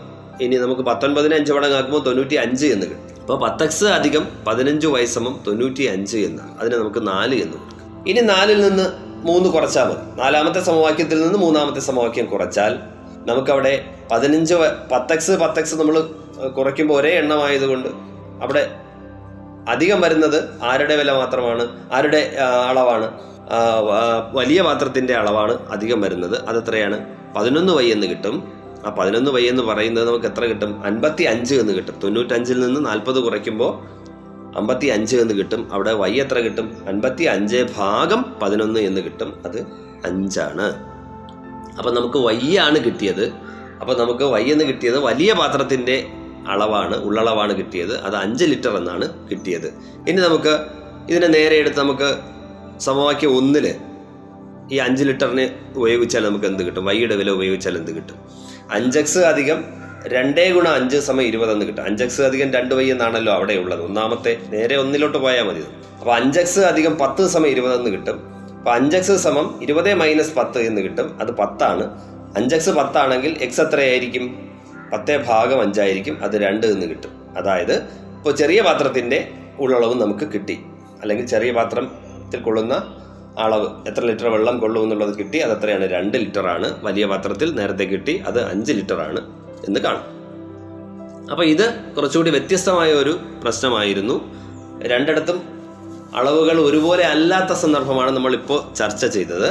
ഇനി 0.41 0.55
നമുക്ക് 0.55 0.81
പത്തൊൻപതിന് 0.81 1.35
അഞ്ച് 1.35 1.51
മടങ്ങാക്കുമ്പോൾ 1.51 2.03
തൊണ്ണൂറ്റി 2.05 2.35
അഞ്ച് 2.35 2.65
എന്ന് 2.65 2.85
കിട്ടും. 2.85 3.02
അപ്പോൾ 3.23 3.39
പത്തക്സ് 3.39 3.85
അധികം 3.85 4.27
പതിനഞ്ച് 4.47 4.87
വൈ 4.87 5.05
സമം 5.05 5.39
തൊണ്ണൂറ്റി 5.47 5.83
അഞ്ച് 5.83 6.17
എന്നാണ് 6.17 6.59
അതിന് 6.59 6.75
നമുക്ക് 6.75 7.07
നാല് 7.07 7.35
എന്ന് 7.35 7.57
കൊടുക്കാം. 7.57 8.05
ഇനി 8.07 8.19
നാലിൽ 8.19 8.61
നിന്ന് 8.61 8.85
മൂന്ന് 9.27 9.49
കുറച്ചാൽ 9.49 9.83
മതി. 9.83 10.21
നാലാമത്തെ 10.21 10.59
സമവാക്യത്തിൽ 10.59 11.21
നിന്ന് 11.21 11.39
മൂന്നാമത്തെ 11.39 11.79
സമവാക്യം 11.79 12.25
കുറച്ചാൽ 12.25 12.79
നമുക്കവിടെ 13.27 13.85
പതിനഞ്ച് 14.11 14.55
പത്തക്സ് 14.91 15.31
പത്തക്സ് 15.31 15.75
നമ്മൾ 15.75 15.95
കുറയ്ക്കുമ്പോൾ 16.47 16.99
ഒരേ 16.99 17.09
എണ്ണമായതുകൊണ്ട് 17.09 17.89
അവിടെ 18.43 18.63
അധികം 19.69 20.01
വരുന്നത് 20.01 20.63
ആരുടെ 20.63 20.95
വില 20.95 21.11
മാത്രമാണ്? 21.11 21.67
ആരുടെ 21.93 22.37
അളവാണ്? 22.69 23.07
വലിയ 24.31 24.61
പാത്രത്തിന്റെ 24.61 25.13
അളവാണ് 25.13 25.57
അധികം 25.69 26.01
വരുന്നത്. 26.01 26.45
അതെത്രയാണ്? 26.47 26.99
പതിനൊന്ന് 27.35 27.73
വൈ 27.73 27.85
എന്ന് 27.91 28.07
കിട്ടും. 28.07 28.62
ആ 28.85 28.95
പതിനൊന്ന് 28.99 29.31
വൈ 29.31 29.43
എന്ന് 29.47 29.63
പറയുന്നത് 29.63 30.07
നമുക്ക് 30.07 30.25
എത്ര 30.25 30.45
കിട്ടും? 30.45 30.85
അൻപത്തി 30.85 31.23
അഞ്ച് 31.23 31.55
എന്ന് 31.55 31.73
കിട്ടും. 31.73 31.95
തൊണ്ണൂറ്റഞ്ചിൽ 32.03 32.59
നിന്ന് 32.59 32.85
നാൽപ്പത് 32.85 33.19
കുറയ്ക്കുമ്പോൾ 33.19 34.03
അമ്പത്തി 34.57 34.85
അഞ്ച് 34.85 35.17
എന്ന് 35.17 35.33
കിട്ടും. 35.33 35.73
അവിടെ 35.73 35.93
വൈ 35.93 36.13
എത്ര 36.13 36.39
കിട്ടും? 36.39 36.77
അൻപത്തി 36.87 37.23
അഞ്ച് 37.23 37.65
ഭാഗം 37.77 38.25
പതിനൊന്ന് 38.41 38.79
എന്ന് 38.79 39.01
കിട്ടും. 39.01 39.33
അത് 39.45 39.61
അഞ്ചാണ്. 40.05 40.93
അപ്പം 41.77 41.93
നമുക്ക് 41.93 42.17
വൈ 42.17 42.57
ആണ് 42.57 42.79
കിട്ടിയത്. 42.85 43.31
അപ്പം 43.81 43.99
നമുക്ക് 43.99 44.23
വൈ 44.23 44.43
എന്ന് 44.43 44.65
കിട്ടിയത് 44.65 44.99
വലിയ 44.99 45.33
പാത്രത്തിന്റെ 45.33 46.07
അളവാണ് 46.47 46.97
ഉള്ളളവാണ് 46.97 47.57
കിട്ടിയത്. 47.57 47.99
അത് 47.99 48.15
അഞ്ച് 48.15 48.45
ലിറ്റർ 48.45 48.77
എന്നാണ് 48.77 49.29
കിട്ടിയത്. 49.29 49.67
ഇനി 50.09 50.21
നമുക്ക് 50.21 50.59
ഇതിനെ 51.09 51.27
നേരെ 51.27 51.55
എടുത്ത് 51.55 51.79
നമുക്ക് 51.79 52.17
സമവാക്യം 52.79 53.37
ഒന്നിൽ 53.37 53.75
ഈ 54.73 54.77
അഞ്ച് 54.77 55.03
ലിറ്ററിന് 55.03 55.49
ഉപയോഗിച്ചാൽ 55.79 56.25
നമുക്ക് 56.25 56.45
എന്ത് 56.45 56.63
കിട്ടും? 56.63 56.85
വൈയുടെ 56.85 57.15
വില 57.15 57.29
ഉപയോഗിച്ചാൽ 57.29 57.77
എന്ത് 57.77 57.95
കിട്ടും? 57.95 58.15
അഞ്ചക്സ് 58.71 59.19
അധികം 59.19 59.63
രണ്ടേ 60.07 60.51
ഗുണം 60.51 60.73
അഞ്ച് 60.73 60.97
സമയം 60.97 61.27
ഇരുപതെന്ന് 61.27 61.65
കിട്ടും. 61.65 61.83
അഞ്ചക്സ് 61.83 62.21
അധികം 62.21 62.53
രണ്ട് 62.53 62.75
വൈ 62.75 62.91
എന്നാണല്ലോ 62.91 63.33
അവിടെ 63.33 63.53
ഉള്ളത്. 63.53 63.81
ഒന്നാമത്തെ 63.81 64.37
നേരെ 64.49 64.75
ഒന്നിലോട്ട് 64.75 65.17
പോയാൽ 65.17 65.43
മതി. 65.43 65.63
അപ്പൊ 65.99 66.13
അഞ്ചക്സ് 66.13 66.59
അധികം 66.59 66.97
പത്ത് 66.97 67.27
സമയം 67.27 67.51
ഇരുപതെന്ന് 67.51 67.91
കിട്ടും. 67.91 68.21
അപ്പോൾ 68.57 68.71
അഞ്ചക്സ് 68.71 69.17
സമം 69.17 69.59
ഇരുപത് 69.61 69.93
മൈനസ് 69.93 70.35
പത്ത് 70.35 70.59
എന്ന് 70.59 70.81
കിട്ടും. 70.81 71.21
അത് 71.21 71.31
പത്താണ്. 71.31 71.83
അഞ്ചക്സ് 72.37 72.69
പത്താണെങ്കിൽ 72.69 73.37
എക്സ് 73.41 73.61
എത്രയായിരിക്കും? 73.61 74.51
പത്തേ 74.93 75.17
ഭാഗം 75.17 75.61
അഞ്ചായിരിക്കും. 75.61 76.23
അത് 76.23 76.41
രണ്ട് 76.41 76.67
എന്ന് 76.67 76.85
കിട്ടും. 76.85 77.37
അതായത് 77.37 77.73
ഇപ്പോൾ 78.17 78.35
ചെറിയ 78.35 78.61
പാത്രത്തിന്റെ 78.61 79.31
ഉള്ളളവ് 79.59 80.01
നമുക്ക് 80.01 80.33
കിട്ടി. 80.33 80.59
അല്ലെങ്കിൽ 81.01 81.25
ചെറിയ 81.25 81.51
പാത്രത്തിൽ 81.51 82.39
കൊള്ളുന്ന 82.39 82.99
അളവ്. 83.39 83.87
എത്ര 83.87 84.05
ലിറ്റർ 84.05 84.27
വെള്ളം 84.27 84.59
കൊള്ളും 84.59 84.83
എന്നുള്ളത് 84.83 85.17
കിട്ടി 85.17 85.37
അത് 85.37 85.57
എത്രയാണ്? 85.57 85.89
രണ്ട് 85.89 86.17
ലിറ്റർ 86.17 86.47
ആണ്. 86.47 86.83
വലിയ 86.83 87.05
പാത്രത്തിൽ 87.05 87.55
നേരത്തെ 87.55 87.83
കിട്ടി 87.83 88.23
അത് 88.27 88.49
അഞ്ച് 88.49 88.73
ലിറ്റർ 88.73 88.99
ആണ് 89.01 89.19
എന്ന് 89.67 89.79
കാണും. 89.79 90.13
അപ്പോൾ 91.31 91.43
ഇത് 91.43 91.73
കുറച്ചുകൂടി 91.97 92.29
വ്യത്യസ്തമായ 92.29 92.93
ഒരു 92.93 93.19
പ്രശ്നമായിരുന്നു. 93.43 94.31
രണ്ടിടത്തും 94.81 95.41
അളവുകൾ 96.15 96.61
ഒരുപോലെ 96.61 97.03
അല്ലാത്ത 97.03 97.53
സന്ദർഭമാണ് 97.53 98.11
നമ്മളിപ്പോൾ 98.11 98.73
ചർച്ച 98.73 99.05
ചെയ്തത്. 99.05 99.49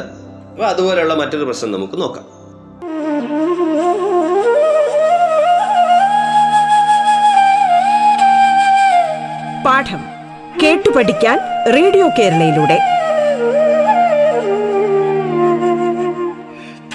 അപ്പോൾ 0.51 0.67
അതുപോലെയുള്ള 0.67 1.15
മറ്റൊരു 1.15 1.45
പ്രശ്നം 1.45 1.73
നമുക്ക് 1.73 2.03
നോക്കാം. 2.03 2.25
പാഠം 9.65 10.05
കേട്ടു 10.63 10.91
പഠിക്കാൻ 10.91 11.39
റേഡിയോ 11.75 12.09
കേരളയിലൂടെ. 12.19 12.92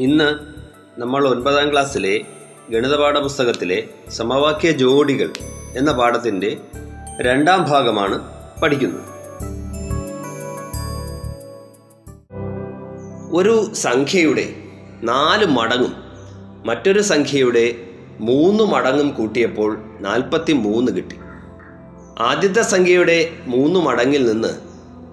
ഇന്ന് 0.00 0.28
നമ്മൾ 1.00 1.28
ഒൻപതാം 1.28 1.72
ക്ലാസ്സിലെ 1.72 2.20
ഗണിത 2.70 2.96
പാഠപുസ്തകത്തിലെ 2.96 3.84
സമവാക്യ 4.10 4.70
ജോഡികൾ 4.70 5.30
എന്ന 5.76 5.92
പാഠത്തിന്റെ 5.92 6.56
രണ്ടാം 7.20 7.62
ഭാഗമാണ് 7.62 8.20
പഠിക്കുന്നത്. 8.62 9.14
ഒരു 13.36 13.74
സംഖ്യയുടെ 13.74 14.54
നാല് 15.02 15.46
മടങ്ങും 15.46 15.94
മറ്റൊരു 16.66 17.00
സംഖ്യയുടെ 17.00 17.74
മൂന്ന് 18.20 18.64
മടങ്ങും 18.64 19.10
കൂട്ടിയപ്പോൾ 19.10 19.78
നാൽപ്പത്തി 20.00 20.52
മൂന്ന് 20.52 20.92
കിട്ടി. 20.92 21.16
ആദ്യത്തെ 22.20 22.62
സംഖ്യയുടെ 22.62 23.30
മൂന്ന് 23.46 23.80
മടങ്ങിൽ 23.80 24.32
നിന്ന് 24.32 24.48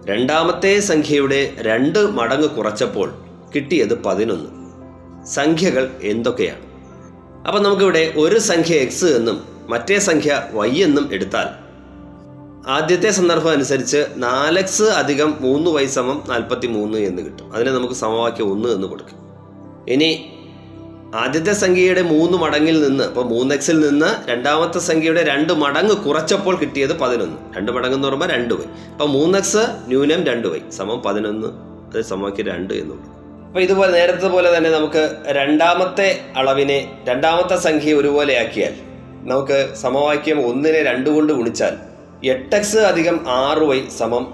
രണ്ടാമത്തെ 0.07 0.79
സംഖ്യയുടെ 0.79 1.53
രണ്ട് 1.57 2.07
മടങ്ങ് 2.07 2.47
കുറച്ചപ്പോൾ 2.47 3.13
കിട്ടിയത് 3.55 4.03
പതിനൊന്ന്. 4.03 4.49
സംഖ്യകൾ 5.25 5.91
എന്തൊക്കെയാണ്? 6.01 6.59
അപ്പം 7.47 7.63
നമുക്കിവിടെ 7.63 8.13
ഒരു 8.17 8.39
സംഖ്യ 8.39 8.75
എക്സ് 8.75 9.05
എന്നും 9.05 9.41
മറ്റേ 9.69 9.99
സംഖ്യ 9.99 10.43
വൈ 10.51 10.69
എന്നും 10.69 11.09
എടുത്താൽ 11.13 11.47
ആദ്യത്തെ 12.69 13.11
സന്ദർഭം 13.11 13.51
അനുസരിച്ച് 13.51 14.05
നാലെക്സ് 14.15 14.83
അധികം 14.83 15.37
മൂന്ന് 15.41 15.71
വൈ 15.71 15.85
സമം 15.85 16.23
നാൽപ്പത്തി 16.29 16.67
മൂന്ന് 16.67 16.97
എന്ന് 16.97 17.21
കിട്ടും. 17.21 17.53
അതിനെ 17.53 17.71
നമുക്ക് 17.71 17.93
സമവാക്യം 17.93 18.51
ഒന്ന് 18.51 18.69
എന്ന് 18.69 18.87
കൊടുക്കും. 18.87 19.17
ഇനി 19.89 20.33
ആദ്യത്തെ 21.19 21.53
സംഖ്യയുടെ 21.53 22.01
മൂന്ന് 22.01 22.37
മടങ്ങിൽ 22.37 22.87
നിന്ന് 22.87 23.03
ഇപ്പോൾ 23.03 23.23
മൂന്ന് 23.23 23.55
എക്സിൽ 23.55 23.79
നിന്ന് 23.79 24.29
രണ്ടാമത്തെ 24.29 24.79
സംഖ്യയുടെ 24.79 25.23
രണ്ട് 25.23 25.53
മടങ്ങ് 25.53 25.95
കുറച്ചപ്പോൾ 25.95 26.57
കിട്ടിയത് 26.57 26.99
പതിനൊന്ന്. 26.99 27.37
രണ്ട് 27.57 27.71
മടങ്ങ് 27.71 27.95
എന്ന് 27.95 28.07
പറയുമ്പോൾ 28.07 28.27
രണ്ട് 28.27 28.53
വൈ 28.53 28.65
അപ്പോൾ 28.91 29.05
മൂന്ന് 29.05 29.37
എക്സ് 29.37 29.57
ന്യൂനം 29.87 30.23
രണ്ട് 30.23 30.47
വൈ 30.47 30.59
സമം 30.69 31.01
പതിനൊന്ന് 31.01 31.47
അത് 31.87 32.01
സമവാക്യം 32.01 32.45
രണ്ട് 32.45 32.73
എന്നുള്ളൂ 32.73 33.03
അപ്പോൾ 33.47 33.61
ഇതുപോലെ 33.61 33.91
നേരത്തെ 33.91 34.27
പോലെ 34.27 34.57
തന്നെ 34.57 34.69
നമുക്ക് 34.69 35.15
രണ്ടാമത്തെ 35.27 36.21
അളവിനെ 36.35 36.93
രണ്ടാമത്തെ 37.07 37.55
സംഖ്യ 37.55 37.93
ഒരുപോലെ 37.93 38.39
ആക്കിയാൽ 38.39 38.71
നമുക്ക് 39.23 39.69
സമവാക്യം 39.75 40.47
ഒന്നിനെ 40.47 40.83
രണ്ട് 40.83 41.09
കൊണ്ട് 41.09 41.33
ഗുണിച്ചാൽ 41.33 41.73
എട്ട് 42.23 42.55
എക്സ് 42.55 42.77
അധികം 42.77 43.19
ആറ് 43.27 43.59
വൈ 43.59 43.87
സമം 43.97 44.33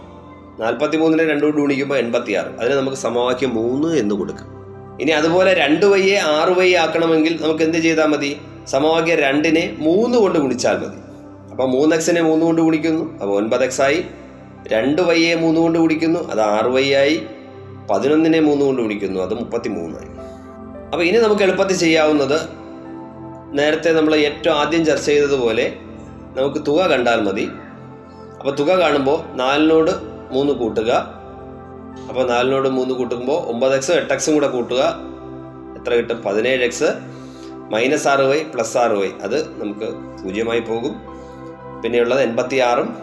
നാൽപ്പത്തി 0.60 0.98
മൂന്നിനെ 0.98 1.24
രണ്ട് 1.24 1.46
കൊണ്ട് 1.46 1.62
ഗുണിക്കുമ്പോൾ 1.62 1.98
എൺപത്തി 1.98 2.34
ആറ് 2.34 2.48
അതിന് 2.60 2.76
നമുക്ക് 2.76 2.98
സമവാക്യം 2.98 3.56
മൂന്ന് 3.56 4.00
എന്ന് 4.00 4.16
കൊടുക്കാം. 4.16 4.57
ഇനി 5.02 5.12
അതുപോലെ 5.12 5.54
രണ്ട് 5.54 5.86
വയ്യെ 5.86 6.18
ആറ് 6.18 6.50
വൈ 6.50 6.74
ആക്കണമെങ്കിൽ 6.74 7.42
നമുക്ക് 7.42 7.64
എന്ത് 7.64 7.78
ചെയ്താൽ 7.78 8.06
മതി? 8.06 8.38
സമവാക്യം 8.68 9.18
രണ്ടിനെ 9.18 9.76
മൂന്ന് 9.80 10.18
കൊണ്ട് 10.18 10.40
ഗുണിച്ചാൽ 10.40 10.78
മതി. 10.78 10.98
അപ്പോൾ 11.52 11.70
മൂന്ന് 11.70 11.96
എക്സിനെ 11.96 12.22
മൂന്ന് 12.22 12.46
കൊണ്ട് 12.46 12.62
ഗുണിക്കുന്നു. 12.62 13.14
അപ്പോൾ 13.14 13.36
ഒൻപത് 13.38 13.64
എക്സ് 13.64 13.82
ആയി. 13.82 14.06
രണ്ട് 14.68 15.02
വയ്യെ 15.02 15.36
മൂന്ന് 15.36 15.62
കൊണ്ട് 15.62 15.80
ഗുണിക്കുന്നു. 15.80 16.32
അത് 16.32 16.42
ആറ് 16.42 16.66
വൈ 16.66 16.94
ആയി. 16.94 17.24
പതിനൊന്നിനെ 17.92 18.40
മൂന്ന് 18.40 18.66
കൊണ്ട് 18.66 18.82
ഗുണിക്കുന്നു. 18.82 19.20
അത് 19.20 19.34
മുപ്പത്തി 19.34 19.70
മൂന്നായി 19.70 20.08
അപ്പോൾ 20.92 21.04
ഇനി 21.04 21.18
നമുക്ക് 21.18 21.42
എളുപ്പത്തിൽ 21.42 21.78
ചെയ്യാവുന്നത് 21.78 22.42
നേരത്തെ 23.60 23.92
നമ്മൾ 23.92 24.16
ഏറ്റവും 24.16 24.56
ആദ്യം 24.56 24.86
ചർച്ച 24.86 25.06
ചെയ്തതുപോലെ 25.06 25.74
നമുക്ക് 26.38 26.66
തുക 26.68 26.88
കണ്ടാൽ 26.88 27.22
മതി. 27.22 27.50
അപ്പോൾ 28.40 28.56
തുക 28.56 28.72
കാണുമ്പോൾ 28.72 29.36
നാലിനോട് 29.36 29.92
മൂന്ന് 30.32 30.54
കൂട്ടുക. 30.54 31.17
അപ്പോൾ 32.10 32.28
നാലിനോട് 32.28 32.70
മൂന്ന് 32.70 32.94
കൂട്ടുമ്പോൾ 32.94 33.42
ഒമ്പത് 33.42 33.76
എക്സും 33.76 33.96
എട്ട് 33.96 34.14
എക്സും 34.14 34.34
കൂടെ 34.34 34.48
കൂട്ടുക. 34.48 35.00
എത്ര 35.80 35.94
കിട്ടും? 35.94 36.22
പതിനേഴ് 36.22 36.64
എക്സ് 36.64 37.18
മൈനസ് 37.72 38.08
ആറ് 38.08 38.20
വൈ 38.20 38.44
പ്ലസ് 38.44 38.78
ആറ് 38.78 38.92
വൈ 38.92 39.10
അത് 39.22 39.62
നമുക്ക് 39.62 39.94
പൂജ്യമായി 40.24 40.60
പോകും. 40.60 40.96
പിന്നെയുള്ളത് 41.82 42.22
എൺപത്തി 42.22 42.56
ആറും 42.56 42.98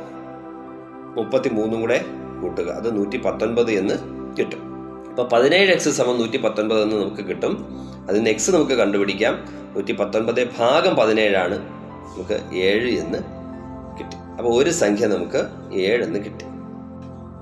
മുപ്പത്തി 1.17 1.49
മൂന്നും 1.49 1.81
കൂടെ 1.81 2.05
കൂട്ടുക. 2.43 2.71
അത് 2.71 2.97
നൂറ്റി 2.97 3.17
പത്തൊൻപത് 3.17 3.71
എന്ന് 3.71 3.95
കിട്ടും. 4.39 4.75
അപ്പോൾ 5.11 5.29
പതിനേഴ് 5.29 5.71
എക്സ് 5.71 5.89
സമം 5.89 6.19
നൂറ്റി 6.19 6.37
പത്തൊൻപത് 6.37 6.83
എന്ന് 6.83 6.97
നമുക്ക് 6.97 7.29
കിട്ടും. 7.29 7.67
അതിന് 8.09 8.29
എക്സ് 8.29 8.51
നമുക്ക് 8.51 8.73
കണ്ടുപിടിക്കാം. 8.73 9.45
നൂറ്റി 9.75 9.93
പത്തൊൻപത് 9.93 10.49
ഭാഗം 10.59 10.95
പതിനേഴാണ് 10.95 11.59
നമുക്ക് 12.15 12.57
ഏഴ് 12.57 12.99
എന്ന് 12.99 13.19
കിട്ടി. 13.99 14.17
അപ്പോൾ 14.17 14.63
ഒരു 14.63 14.71
സംഖ്യ 14.71 15.07
നമുക്ക് 15.07 15.47
ഏഴെന്ന് 15.75 16.19
കിട്ടി. 16.25 16.54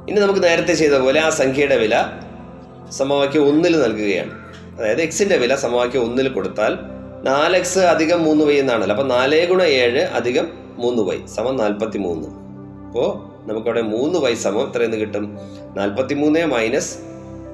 ഇനി 0.09 0.21
നമുക്ക് 0.21 0.43
നേരത്തെ 0.43 0.73
ചെയ്ത 0.73 0.93
പോലെ 0.93 1.21
ആ 1.21 1.29
സംഖ്യയുടെ 1.31 1.77
വില 1.77 2.05
സമവാക്യം 2.91 3.49
ഒന്നിൽ 3.49 3.81
നൽകുകയാണ്. 3.81 4.31
അതായത് 4.79 5.03
എക്സിന്റെ 5.03 5.37
വില 5.37 5.55
സമവാക്യം 5.55 6.03
ഒന്നിൽ 6.03 6.29
കൊടുത്താൽ 6.29 6.79
നാല് 7.25 7.57
എക്സ് 7.57 7.79
അധികം 7.79 8.25
മൂന്ന് 8.25 8.45
വൈ 8.45 8.57
എന്നാണല്ലോ. 8.57 8.97
അപ്പോൾ 8.97 9.09
നാല് 9.09 9.49
ഗുണ 9.49 9.63
ഏഴ് 9.63 10.03
അധികം 10.03 10.49
മൂന്ന് 10.77 11.03
വൈ 11.03 11.19
സമം 11.27 11.57
നാൽപ്പത്തി 11.57 11.99
മൂന്ന് 11.99 12.29
അപ്പോൾ 12.87 13.33
നമുക്കവിടെ 13.49 13.83
മൂന്ന് 13.83 14.19
വൈ 14.19 14.35
സമം 14.35 14.69
എത്ര 14.69 14.83
എന്ന് 14.83 14.97
കിട്ടും? 14.97 15.39
നാൽപ്പത്തി 15.75 16.15
മൂന്ന് 16.15 16.47
മൈനസ് 16.47 16.99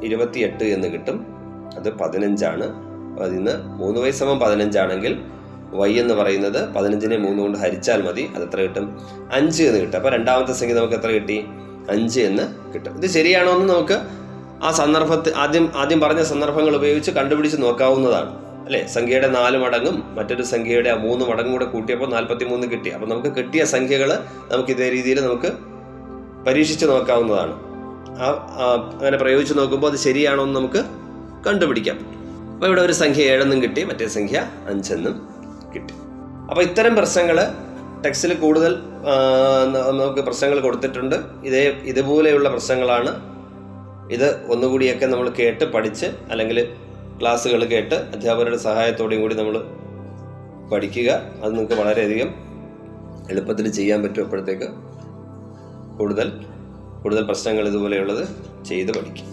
ഇരുപത്തിയെട്ട് 0.03 0.65
എന്ന് 0.65 0.89
കിട്ടും. 0.89 1.27
അത് 1.77 1.93
പതിനഞ്ചാണ്. 1.93 2.65
അതിൽ 2.65 3.23
അതിന്ന് 3.23 3.65
മൂന്ന് 3.65 4.01
വൈ 4.01 4.11
സമം 4.11 4.39
പതിനഞ്ചാണെങ്കിൽ 4.39 5.21
വൈ 5.71 5.93
എന്ന് 5.93 6.15
പറയുന്നത് 6.15 6.69
പതിനഞ്ചിനെ 6.69 7.17
മൂന്ന് 7.17 7.43
കൊണ്ട് 7.43 7.59
ഹരിച്ചാൽ 7.59 8.03
മതി. 8.03 8.29
അത് 8.35 8.43
എത്ര 8.43 8.61
കിട്ടും? 8.61 8.99
അഞ്ച് 9.33 9.63
എന്ന് 9.63 9.81
കിട്ടും. 9.81 9.97
അപ്പോൾ 9.97 10.13
രണ്ടാമത്തെ 10.13 10.53
സംഖ്യ 10.53 10.75
നമുക്ക് 10.75 10.95
എത്ര 10.95 11.09
കിട്ടി? 11.09 11.45
അഞ്ച് 11.91 12.21
എന്ന് 12.21 12.73
കിട്ടും. 12.75 12.97
ഇത് 12.97 13.11
ശരിയാണോ 13.11 13.53
എന്ന് 13.53 13.75
നമുക്ക് 13.75 14.01
ആ 14.65 14.71
സന്ദർഭത്തിൽ 14.71 15.33
ആദ്യം 15.37 15.73
ആദ്യം 15.77 16.01
പറഞ്ഞ 16.01 16.23
സന്ദർഭങ്ങൾ 16.23 16.77
ഉപയോഗിച്ച് 16.77 17.11
കണ്ടുപിടിച്ച് 17.11 17.63
നോക്കാവുന്നതാണ്. 17.63 18.49
അല്ലേ? 18.65 18.87
സംഖ്യയുടെ 18.87 19.29
നാല് 19.29 19.59
മടങ്ങും 19.59 20.15
മറ്റൊരു 20.15 20.43
സംഖ്യയുടെ 20.43 20.95
മൂന്ന് 20.95 21.25
മടങ്ങും 21.25 21.53
കൂടെ 21.53 21.65
കൂട്ടിയപ്പോൾ 21.65 22.11
നാൽപ്പത്തി 22.11 22.45
മൂന്ന് 22.45 22.67
കിട്ടി. 22.67 22.91
അപ്പോൾ 22.91 23.07
നമുക്ക് 23.09 23.37
കിട്ടിയ 23.37 23.65
സംഖ്യകൾ 23.65 24.19
നമുക്ക് 24.53 24.71
ഇതേ 24.71 24.89
രീതിയിൽ 24.89 25.21
നമുക്ക് 25.21 25.53
പരീക്ഷിച്ച് 26.47 26.87
നോക്കാവുന്നതാണ്. 26.87 27.53
ആ, 28.19 28.29
അങ്ങനെ 28.95 29.17
പ്രയോഗിച്ച് 29.17 29.59
നോക്കുമ്പോൾ 29.59 29.91
അത് 29.91 29.99
ശരിയാണോ 29.99 30.45
എന്ന് 30.45 30.61
നമുക്ക് 30.61 30.85
കണ്ടുപിടിക്കാം. 31.47 32.19
അപ്പോൾ 32.55 32.67
ഇവിടെ 32.67 32.83
ഒരു 32.83 32.93
സംഖ്യ 32.93 33.23
ഏഴെന്നും 33.23 33.63
കിട്ടി 33.63 33.85
മറ്റേ 33.85 34.07
സംഖ്യ 34.07 34.47
അഞ്ചെന്നും 34.69 35.29
കിട്ടി. 35.75 35.95
അപ്പോൾ 36.51 36.63
ഇത്തരം 36.63 36.97
പ്രശ്നങ്ങൾ 36.97 37.49
ടെക്സ്റ്റിൽ 38.05 38.35
കൂടുതൽ 38.35 38.73
നമുക്ക് 40.01 40.21
പ്രശ്നങ്ങൾ 40.21 40.61
കൊടുത്തിട്ടുണ്ട്. 40.61 41.17
ഇതേ 41.45 41.63
ഇതുപോലെയുള്ള 41.93 42.49
പ്രശ്നങ്ങളാണ്. 42.49 43.13
ഇത് 44.13 44.29
ഒന്നുകൂടിയൊക്കെ 44.53 45.07
നമ്മൾ 45.07 45.29
കേട്ട് 45.39 45.65
പഠിച്ച് 45.73 46.07
അല്ലെങ്കിൽ 46.31 46.59
ക്ലാസ്സുകൾ 47.21 47.65
കേട്ട് 47.65 47.95
അധ്യാപകരുടെ 47.95 48.57
സഹായത്തോടെയും 48.57 49.23
കൂടി 49.23 49.35
നമ്മൾ 49.35 49.57
പഠിക്കുക. 50.73 51.11
അത് 51.43 51.51
നിങ്ങൾക്ക് 51.53 51.75
വളരെയധികം 51.75 52.31
എളുപ്പത്തിൽ 53.31 53.71
ചെയ്യാൻ 53.71 54.03
പറ്റും 54.03 54.23
അപ്പോഴത്തേക്ക്. 54.25 54.69
കൂടുതൽ 55.99 56.29
കൂടുതൽ 57.03 57.23
പ്രശ്നങ്ങൾ 57.23 57.69
ഇതുപോലെയുള്ളത് 57.69 58.29
ചെയ്ത് 58.65 58.93
പഠിക്കും 58.99 59.27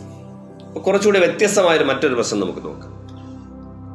കുറച്ചുകൂടി 0.86 1.20
വ്യത്യസ്തമായൊരു 1.20 1.84
മറ്റൊരു 1.84 2.14
പ്രശ്നം 2.14 2.40
നമുക്ക് 2.40 2.64
നോക്കാം. 2.66 2.92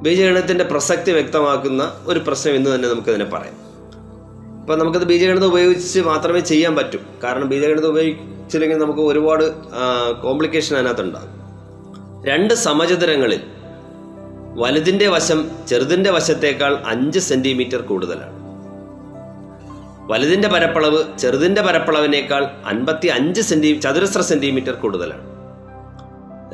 ബീജഗണിതത്തിന്റെ 0.02 0.64
പ്രസക്തി 0.64 1.10
വ്യക്തമാക്കുന്ന 1.12 1.82
ഒരു 2.04 2.18
പ്രശ്നം 2.18 2.54
ഇന്ന് 2.54 2.74
തന്നെ 2.74 2.88
നമുക്കതിനെ 2.88 3.24
പറയാം. 3.24 3.69
അപ്പോൾ 4.70 4.80
നമുക്കത് 4.80 5.04
ബീജഗണിതം 5.04 5.46
ഉപയോഗിച്ച് 5.46 6.00
മാത്രമേ 6.00 6.40
ചെയ്യാൻ 6.40 6.76
പറ്റൂ. 6.76 6.98
കാരണം 7.24 7.48
ബീജഗണിതം 7.48 7.88
ഉപയോഗിച്ചില്ലെങ്കിൽ 7.88 8.76
നമുക്ക് 8.76 9.00
ഒരുപാട് 9.00 9.44
കോംപ്ലിക്കേഷൻ 10.22 10.76
അതിനകത്തുണ്ടാകും 10.76 11.32
രണ്ട് 12.28 12.54
സമചതുരങ്ങളിൽ 12.54 13.40
വലുതിന്റെ 14.54 15.08
വശം 15.08 15.50
ചെറുതിന്റെ 15.68 16.10
വശത്തേക്കാൾ 16.10 16.82
അഞ്ച് 16.86 17.18
സെന്റിമീറ്റർ 17.18 17.80
കൂടുതലാണ്. 17.80 18.36
വലുതിന്റെ 20.10 20.48
പരപ്പളവ് 20.48 21.18
ചെറുതിന്റെ 21.18 21.62
പരപ്പളവിനേക്കാൾ 21.62 22.44
അൻപത്തി 22.64 23.08
അഞ്ച് 23.08 23.40
സെന്റി 23.40 23.80
ചതുരശ്ര 23.80 24.20
സെന്റിമീറ്റർ 24.20 24.72
കൂടുതലാണ്. 24.72 25.26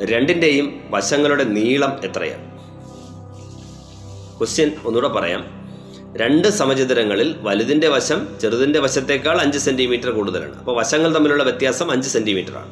രണ്ടിന്റെയും 0.05 0.79
വശങ്ങളുടെ 0.89 1.43
നീളം 1.43 1.93
എത്രയാണ്? 2.03 2.47
ക്വസ്റ്റ്യൻ 4.37 4.71
ഒന്നുകൂടെ 4.85 5.07
പറയാം. 5.07 5.66
രണ്ട് 6.15 6.47
സമചിതരങ്ങളിൽ 6.47 7.35
വലുതിന്റെ 7.41 7.87
വശം 7.87 8.27
ചെറുതിന്റെ 8.41 8.79
വശത്തേക്കാൾ 8.79 9.41
അഞ്ച് 9.41 9.57
സെന്റിമീറ്റർ 9.57 10.09
കൂടുതലാണ്. 10.09 10.59
അപ്പോൾ 10.59 10.81
വശങ്ങൾ 10.81 11.15
തമ്മിലുള്ള 11.15 11.43
വ്യത്യാസം 11.43 11.91
അഞ്ച് 11.91 12.09
സെന്റിമീറ്ററാണ്. 12.09 12.71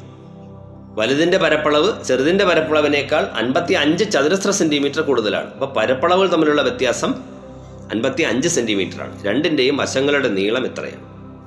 വലുതിന്റെ 0.98 1.38
പരപ്പളവ് 1.38 2.04
ചെറുതിന്റെ 2.04 2.44
പരപ്പളവിനേക്കാൾ 2.44 3.24
അൻപത്തി 3.24 3.74
അഞ്ച് 3.74 4.04
ചതുരശ്ര 4.12 4.50
സെന്റിമീറ്റർ 4.50 5.00
കൂടുതലാണ്. 5.00 5.52
അപ്പോൾ 5.52 5.66
പരപ്പളവുകൾ 5.66 6.28
തമ്മിലുള്ള 6.28 6.62
വ്യത്യാസം 6.62 7.14
അൻപത്തി 7.92 8.22
അഞ്ച് 8.22 8.48
സെന്റിമീറ്റർ 8.48 9.02
ആണ് 9.02 9.24
രണ്ടിന്റെയും 9.24 9.76
വശങ്ങളുടെ 9.76 10.28
നീളം 10.28 10.66
ഇത്രയാണ്. 10.66 11.04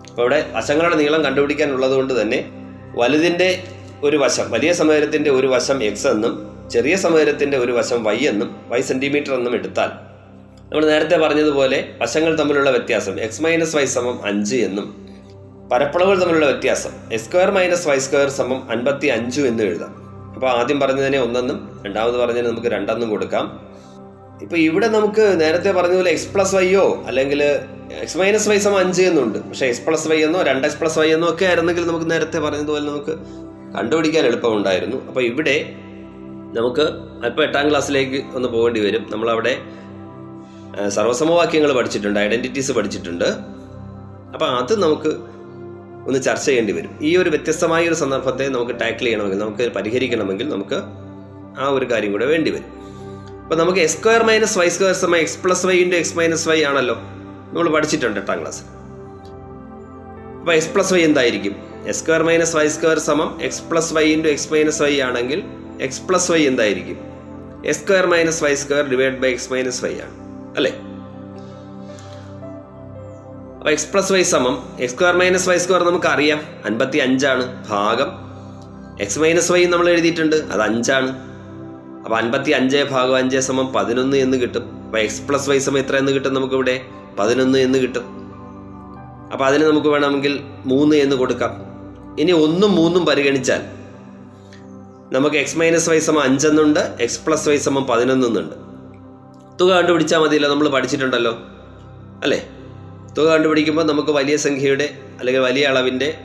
അപ്പോൾ 0.10 0.22
ഇവിടെ 0.22 0.46
വശങ്ങളുടെ 0.54 0.96
നീളം 0.96 1.24
കണ്ടുപിടിക്കാനുള്ളത് 1.24 1.92
കൊണ്ട് 1.92 2.22
തന്നെ 2.22 2.52
വലുതിന്റെ 2.96 3.64
ഒരു 4.04 4.18
വശം 4.18 4.52
വലിയ 4.52 4.74
സമയത്തിന്റെ 4.74 5.30
ഒരു 5.30 5.48
വശം 5.48 5.84
എക്സ് 5.84 6.08
എന്നും 6.08 6.54
ചെറിയ 6.70 6.96
സമയത്തിന്റെ 6.96 7.58
ഒരു 7.58 7.72
വശം 7.72 8.04
വൈ 8.04 8.18
എന്നും 8.18 8.56
വൈ 8.68 8.82
സെന്റിമീറ്റർ 8.82 9.34
എന്നും 9.34 9.54
എടുത്താൽ 9.54 10.09
നമ്മൾ 10.72 10.84
നേരത്തെ 10.86 11.18
പറഞ്ഞതുപോലെ 11.18 11.78
വശങ്ങൾ 12.02 12.32
തമ്മിലുള്ള 12.40 12.72
വ്യത്യാസം 12.72 13.14
എക്സ് 13.20 13.42
മൈനസ് 13.44 13.76
വൈ 13.76 13.86
സമം 13.86 14.18
അഞ്ച് 14.26 14.56
എന്നും 14.56 14.88
പരപ്പളവുകൾ 15.72 16.18
തമ്മിലുള്ള 16.22 16.46
വ്യത്യാസം 16.46 16.92
x 17.14 17.26
square 17.26 17.50
minus 17.52 17.88
y 17.88 17.98
square 17.98 18.30
സമം 18.30 18.60
അൻപത്തി 18.74 19.08
അഞ്ചു 19.08 19.42
എന്നും 19.42 19.66
എഴുതാം. 19.66 19.94
അപ്പോൾ 20.36 20.50
ആദ്യം 20.50 20.80
പറഞ്ഞതിനെ 20.80 21.20
ഒന്നെന്നും 21.20 21.58
രണ്ടാമത് 21.86 22.18
പറഞ്ഞതിന് 22.22 22.48
നമുക്ക് 22.48 22.68
രണ്ടെന്നും 22.68 23.10
കൊടുക്കാം. 23.10 23.48
ഇപ്പൊ 24.42 24.56
ഇവിടെ 24.58 24.88
നമുക്ക് 24.88 25.42
നേരത്തെ 25.42 25.72
പറഞ്ഞതുപോലെ 25.72 26.12
എക്സ് 26.12 26.30
പ്ലസ് 26.34 26.56
വൈയോ 26.56 26.86
അല്ലെങ്കിൽ 27.08 27.42
എക്സ് 28.04 28.18
മൈനസ് 28.18 28.50
വൈ 28.50 28.58
സമം 28.58 28.78
അഞ്ച് 28.78 29.02
എന്നുണ്ട്. 29.02 29.40
പക്ഷെ 29.50 29.66
എക്സ് 29.66 29.84
പ്ലസ് 29.88 30.08
വൈ 30.08 30.20
എന്നോ 30.28 30.42
രണ്ട് 30.52 30.68
എക്സ് 30.68 30.80
പ്ലസ് 30.84 31.00
വൈ 31.00 31.10
എന്നോ 31.16 31.30
ഒക്കെ 31.34 31.46
ആയിരുന്നെങ്കിൽ 31.46 31.86
നമുക്ക് 31.88 32.12
നേരത്തെ 32.12 32.40
പറഞ്ഞതുപോലെ 32.40 32.86
നമുക്ക് 32.92 33.16
കണ്ടുപിടിക്കാൻ 33.78 34.24
എളുപ്പമുണ്ടായിരുന്നു. 34.26 35.08
അപ്പോൾ 35.08 35.24
ഇവിടെ 35.32 35.58
നമുക്ക് 36.60 36.82
അല്പം 37.26 37.44
എട്ടാം 37.44 37.66
ക്ലാസ്സിലേക്ക് 37.70 38.22
ഒന്ന് 38.36 38.50
പോകേണ്ടി 38.50 38.80
വരും. 38.88 39.04
നമ്മളവിടെ 39.10 39.56
ആ, 40.78 40.90
സർവസമവാക്യങ്ങൾ 40.90 41.74
പഠിച്ചിട്ടുണ്ട് 41.74 42.20
ഐഡന്റിറ്റീസ് 42.20 42.72
പഠിച്ചിട്ടുണ്ട്. 42.72 43.26
അപ്പോൾ 44.34 44.46
അത് 44.46 44.84
നമുക്ക് 44.84 45.12
ഒന്ന് 46.08 46.22
ചർച്ച 46.22 46.46
ചെയ്യേണ്ടി 46.46 46.74
വരും. 46.74 46.98
ഈ 47.02 47.18
ഒരു 47.18 47.30
വ്യത്യസ്തമായ 47.30 47.88
ഒരു 47.88 47.94
സന്ദർഭത്തെ 47.94 48.50
നമുക്ക് 48.50 48.72
ടാക്കിൾ 48.72 49.04
ചെയ്യണമെങ്കിൽ 49.04 49.38
നമുക്ക് 49.38 49.72
പരിഹരിക്കണമെങ്കിൽ 49.76 50.50
നമുക്ക് 50.50 50.82
ആ 51.60 51.68
ഒരു 51.68 51.86
കാര്യം 51.86 52.12
കൂടെ 52.12 52.26
വേണ്ടി 52.26 52.52
വരും. 52.52 52.70
അപ്പോൾ 53.44 53.56
നമുക്ക് 53.56 53.80
x 53.80 53.98
square 53.98 54.24
minus 54.24 54.58
y 54.58 54.70
square 54.70 54.94
സമയം 54.94 55.22
x 55.22 55.44
plus 55.44 55.66
y 55.66 55.74
into 55.74 55.96
x 55.96 56.18
minus 56.18 56.50
y 56.50 56.64
ആണല്ലോ. 56.64 56.96
നമ്മൾ 57.54 57.70
പഠിച്ചിട്ടുണ്ട് 57.70 58.20
എട്ടാം 58.20 58.42
ക്ലാസ്സിൽ 58.42 58.66
അപ്പോൾ 60.40 60.54
എക്സ് 60.54 60.70
പ്ലസ് 60.70 60.94
വൈ 60.94 61.00
എന്തായിരിക്കും? 61.00 61.56
X 61.88 62.00
square 62.00 62.24
minus 62.24 62.56
y 62.56 62.68
square 62.68 63.00
സമം 63.00 63.42
x 63.42 63.64
plus 63.72 63.94
y 63.94 64.04
into 64.04 64.30
x 64.30 64.54
minus 64.54 64.82
y 64.82 65.00
ആണെങ്കിൽ 65.00 65.44
എക്സ് 65.82 66.02
പ്ലസ് 66.02 66.32
വൈ 66.32 66.48
എന്തായിരിക്കും? 66.48 66.98
X 67.66 67.80
square 67.80 68.06
minus 68.06 68.44
y 68.44 68.56
square 68.56 68.90
divide 68.90 69.18
by 69.18 69.28
x 69.28 69.54
minus 69.54 69.86
y 69.86 69.94
ആണ്. 69.94 70.29
അല്ലേ? 70.58 70.72
അപ്പോൾ 73.58 73.70
എക്സ് 73.70 73.88
പ്ലസ് 73.92 74.12
വൈ 74.14 74.24
സമം 74.24 74.78
x 74.80 74.96
square 74.96 75.16
minus 75.18 75.50
y 75.50 75.58
square 75.58 75.84
നമുക്ക് 75.84 76.08
അറിയാം 76.08 76.42
അൻപത്തി 76.66 76.98
അഞ്ചാണ് 76.98 77.68
ഭാഗം 77.70 78.30
എക്സ് 79.02 79.20
മൈനസ് 79.20 79.52
വൈ 79.52 79.66
നമ്മൾ 79.66 79.90
എഴുതിയിട്ടുണ്ട്. 79.90 80.36
അത് 80.36 80.62
അഞ്ചാണ്. 80.62 81.10
അപ്പോൾ 82.06 82.16
അൻപത്തി 82.16 82.52
അഞ്ച് 82.52 82.86
ഭാഗം 82.92 83.18
അഞ്ച് 83.18 83.38
സമം 83.38 83.74
പതിനൊന്ന് 83.74 84.18
എന്ന് 84.18 84.38
കിട്ടും. 84.38 84.86
അപ്പോൾ 84.86 84.98
എക്സ് 84.98 85.22
പ്ലസ് 85.22 85.50
വൈ 85.50 85.58
സമം 85.58 85.80
എത്ര 85.80 85.96
എന്ന് 85.98 86.12
കിട്ടും 86.12 86.34
നമുക്ക് 86.34 86.54
ഇവിടെ 86.54 86.82
പതിനൊന്ന് 87.20 87.60
എന്ന് 87.60 87.80
കിട്ടും. 87.80 88.04
അപ്പോൾ 89.32 89.46
അതിന് 89.46 89.64
നമുക്ക് 89.64 89.88
വേണമെങ്കിൽ 89.88 90.44
മൂന്ന് 90.66 90.96
എന്ന് 90.96 91.16
കൊടുക്കാം. 91.16 91.66
ഇനി 92.20 92.32
ഒന്നും 92.32 92.76
മൂന്നും 92.76 93.06
പരിഗണിച്ചാൽ 93.06 93.62
നമുക്ക് 95.12 95.36
എക്സ് 95.36 95.58
മൈനസ് 95.58 95.90
വൈ 95.90 96.00
സമം 96.00 96.22
അഞ്ചെന്നുണ്ട് 96.22 96.80
എക്സ് 96.80 97.20
പ്ലസ് 97.26 97.50
വൈ 97.50 97.58
സമം 97.58 97.84
പതിനൊന്നെന്നുണ്ട്. 97.90 98.69
തുക 99.62 99.70
കണ്ടുപിടിച്ചാൽ 99.70 100.20
മതിയല്ലോ 100.20 100.50
നമ്മൾ 100.50 100.70
പഠിച്ചിട്ടുണ്ടല്ലോ. 100.70 101.32
അല്ലേ? 102.24 102.50
തുക 103.18 103.26
കണ്ടുപിടിക്കുമ്പോൾ 103.26 103.84
നമുക്ക് 103.84 104.10
വലിയ 104.10 104.38
സംഖ്യയുടെ 104.38 104.90
അല്ലെങ്കിൽ 105.20 105.42
വലിയ 105.42 105.66
അളവിന്റെ 105.66 106.18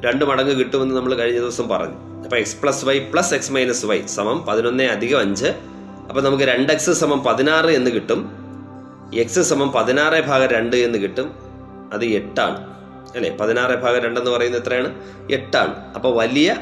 രണ്ട് 0.00 0.24
മടങ്ങ് 0.24 0.52
കിട്ടുമെന്ന് 0.52 0.94
നമ്മൾ 0.94 1.14
കഴിഞ്ഞ 1.14 1.38
ദിവസം 1.38 1.68
പറഞ്ഞു. 1.68 2.24
അപ്പോൾ 2.24 2.36
x 2.36 2.56
plus 2.62 2.84
y 2.84 2.98
plus 2.98 3.34
x 3.34 3.52
minus 3.52 3.86
y 3.86 4.06
സമം 4.06 4.46
പതിനൊന്ന് 4.48 4.84
അധികം 4.84 5.18
അഞ്ച്. 5.18 5.46
അപ്പോൾ 6.08 6.20
നമുക്ക് 6.20 6.44
രണ്ട് 6.44 6.72
എക്സ് 6.72 6.90
സമം 6.90 7.24
പതിനാറ് 7.24 7.66
എന്ന് 7.66 7.90
കിട്ടും. 7.90 8.30
എക്സ് 9.14 9.40
സമം 9.40 9.72
പതിനാറ് 9.72 10.24
ഭാഗം 10.24 10.46
രണ്ട് 10.46 10.76
എന്ന് 10.76 10.98
കിട്ടും. 10.98 11.32
അത് 11.92 12.04
എട്ടാണ്. 12.04 12.70
അല്ലേ? 13.16 13.36
പതിനാറ് 13.36 13.76
ഭാഗം 13.76 13.98
രണ്ടെന്ന് 13.98 14.30
പറയുന്നത് 14.30 14.62
എത്രയാണ്? 14.62 14.94
എട്ടാണ്. 15.32 15.94
അപ്പോൾ 15.94 16.16
വലിയ 16.16 16.56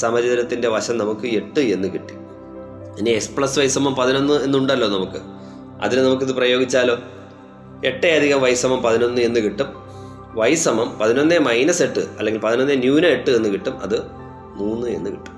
സമചിതരത്തിന്റെ 0.00 0.68
വശം 0.68 0.98
നമുക്ക് 0.98 1.26
എട്ട് 1.26 1.60
എന്ന് 1.60 1.88
കിട്ടി. 1.92 2.23
ഇനി 2.98 3.10
എക്സ് 3.10 3.30
പ്ലസ് 3.30 3.58
വൈ 3.58 3.66
സമം 3.66 3.94
പതിനൊന്ന് 3.94 4.34
എന്നുണ്ടല്ലോ 4.34 4.88
നമുക്ക്. 4.88 5.20
അതിന് 5.84 6.00
നമുക്കിത് 6.00 6.32
പ്രയോഗിച്ചാലോ? 6.32 6.98
എട്ട് 7.84 8.06
അധികം 8.06 8.40
വൈ 8.40 8.54
സമം 8.54 8.82
പതിനൊന്ന് 8.82 9.20
എന്ന് 9.20 9.40
കിട്ടും. 9.40 9.66
വൈ 10.34 10.54
സമം 10.54 10.98
പതിനൊന്ന് 10.98 11.38
മൈനസ് 11.38 11.82
എട്ട് 11.82 12.06
അല്ലെങ്കിൽ 12.18 12.40
പതിനൊന്ന് 12.40 12.78
ന്യൂന 12.78 13.06
എട്ട് 13.06 13.30
എന്ന് 13.30 13.48
കിട്ടും. 13.48 13.82
അത് 13.82 14.02
മൂന്ന് 14.54 14.88
എന്ന് 14.88 15.10
കിട്ടും. 15.10 15.34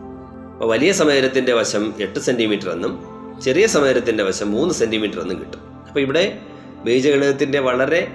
അപ്പോൾ 0.53 0.69
വലിയ 0.69 0.93
സമയത്തിന്റെ 0.93 1.53
വശം 1.53 1.95
എട്ട് 2.01 2.19
സെന്റിമീറ്റർ 2.19 2.71
എന്നും 2.71 3.17
ചെറിയ 3.45 3.67
സമയത്തിന്റെ 3.67 4.25
വശം 4.25 4.53
മൂന്ന് 4.53 4.75
സെന്റിമീറ്റർ 4.75 5.21
എന്നും 5.21 5.41
കിട്ടും. 5.41 5.61
അപ്പോൾ 5.89 6.01
ഇവിടെ 6.01 6.39
ബീജഗണിതത്തിന്റെ 6.85 7.61
വളരെ 7.61 8.13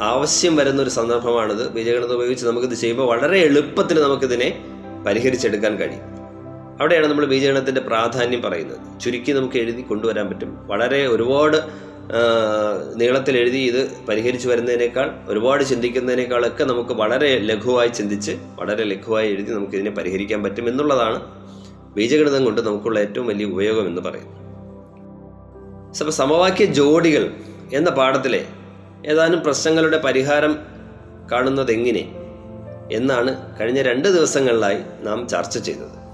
ആവശ്യം 0.00 0.56
വരുന്ന 0.56 0.82
ഒരു 0.82 0.90
സന്ദർഭമാണിത്. 0.90 1.68
ബീജഗണിതം 1.68 2.14
ഉപയോഗിച്ച് 2.14 2.46
നമുക്കിത് 2.46 2.74
ചെയ്യുമ്പോൾ 2.74 3.06
വളരെ 3.06 3.38
എളുപ്പത്തിൽ 3.38 4.02
നമുക്കിതിനെ 4.02 4.64
പരിഹരിച്ചെടുക്കാൻ 5.06 5.76
കഴിയും. 5.76 6.25
അവിടെയാണ് 6.78 7.06
നമ്മൾ 7.06 7.24
ബീജഗണത്തിന്റെ 7.24 7.80
പ്രാധാന്യം 7.80 8.42
പറയുന്നത്. 8.42 9.00
ചുരുക്കി 9.00 9.32
നമുക്ക് 9.32 9.56
എഴുതി 9.56 9.82
കൊണ്ടുവരാൻ 9.82 10.28
പറ്റും. 10.28 10.66
വളരെ 10.66 11.06
ഒരുപാട് 11.06 11.56
നീളത്തിൽ 12.96 13.38
എഴുതി 13.38 13.58
ഇത് 13.58 14.06
പരിഹരിച്ചു 14.06 14.48
വരുന്നതിനേക്കാൾ 14.48 15.10
ഒരുപാട് 15.28 15.64
ചിന്തിക്കുന്നതിനേക്കാളൊക്കെ 15.64 16.64
നമുക്ക് 16.64 16.90
വളരെ 16.90 17.38
ലഘുവായി 17.38 17.88
ചിന്തിച്ച് 17.88 18.32
വളരെ 18.60 18.84
ലഘുവായി 18.84 19.32
എഴുതി 19.32 19.52
നമുക്ക് 19.52 19.72
ഇതിനെ 19.72 19.90
പരിഹരിക്കാൻ 19.90 20.42
പറ്റും 20.42 20.68
എന്നുള്ളതാണ് 20.68 21.20
ബീജഗണിതം 21.94 22.44
കൊണ്ട് 22.44 22.60
നമുക്കുള്ള 22.60 22.98
ഏറ്റവും 22.98 23.26
വലിയ 23.26 23.46
ഉപയോഗം 23.46 23.86
എന്ന് 23.86 24.02
പറയുന്നത്. 24.02 24.36
അപ്പോൾ 25.98 26.10
സമവാക്യ 26.10 26.64
ജോഡികൾ 26.64 27.30
എന്ന 27.74 27.90
പാഠത്തിലെ 27.90 28.46
ഏതാനും 29.06 29.40
പ്രശ്നങ്ങളുടെ 29.40 29.98
പരിഹാരം 29.98 30.58
കാണുന്നതെങ്ങനെ 31.32 32.12
എന്നാണ് 32.92 33.60
കഴിഞ്ഞ 33.60 33.82
രണ്ട് 33.82 34.08
ദിവസങ്ങളിലായി 34.08 34.78
നാം 35.00 35.28
ചർച്ച 35.28 35.58
ചെയ്തത്. 35.58 36.05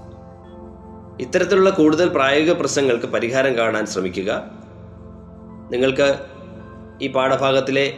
ഇത്തരത്തിലുള്ള 1.19 1.69
കൂടുതൽ 1.69 2.07
പ്രായോഗിക 2.07 2.51
പ്രശ്നങ്ങൾക്ക് 2.51 3.05
പരിഹാരം 3.05 3.57
കാണാൻ 3.57 3.85
ശ്രമിക്കുക. 3.85 4.43
നിങ്ങൾക്ക് 5.71 6.15
ഈ 7.01 7.07
പാഠഭാഗത്തിലെ 7.07 7.93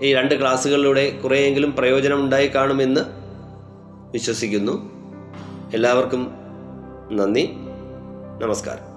ഈ 0.00 0.14
രണ്ട് 0.14 0.40
ക്ലാസ്സുകളിലൂടെ 0.40 1.10
കുറേയെങ്കിലും 1.10 1.76
പ്രയോജനം 1.76 2.20
ഉണ്ടായി 2.20 2.46
കാണുമെന്ന് 2.46 3.00
വിശ്വസിക്കുന്നു. 4.12 4.90
എല്ലാവർക്കും 5.74 6.34
നന്ദി. 7.12 7.50
നമസ്കാരം. 8.42 8.90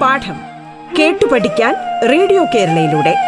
പാഠം 0.00 0.36
കേട്ടു 0.98 1.26
പഠിക്കാൻ 1.26 1.74
റേഡിയോ 2.10 2.44
കേരളയിലൂടെ. 2.54 3.27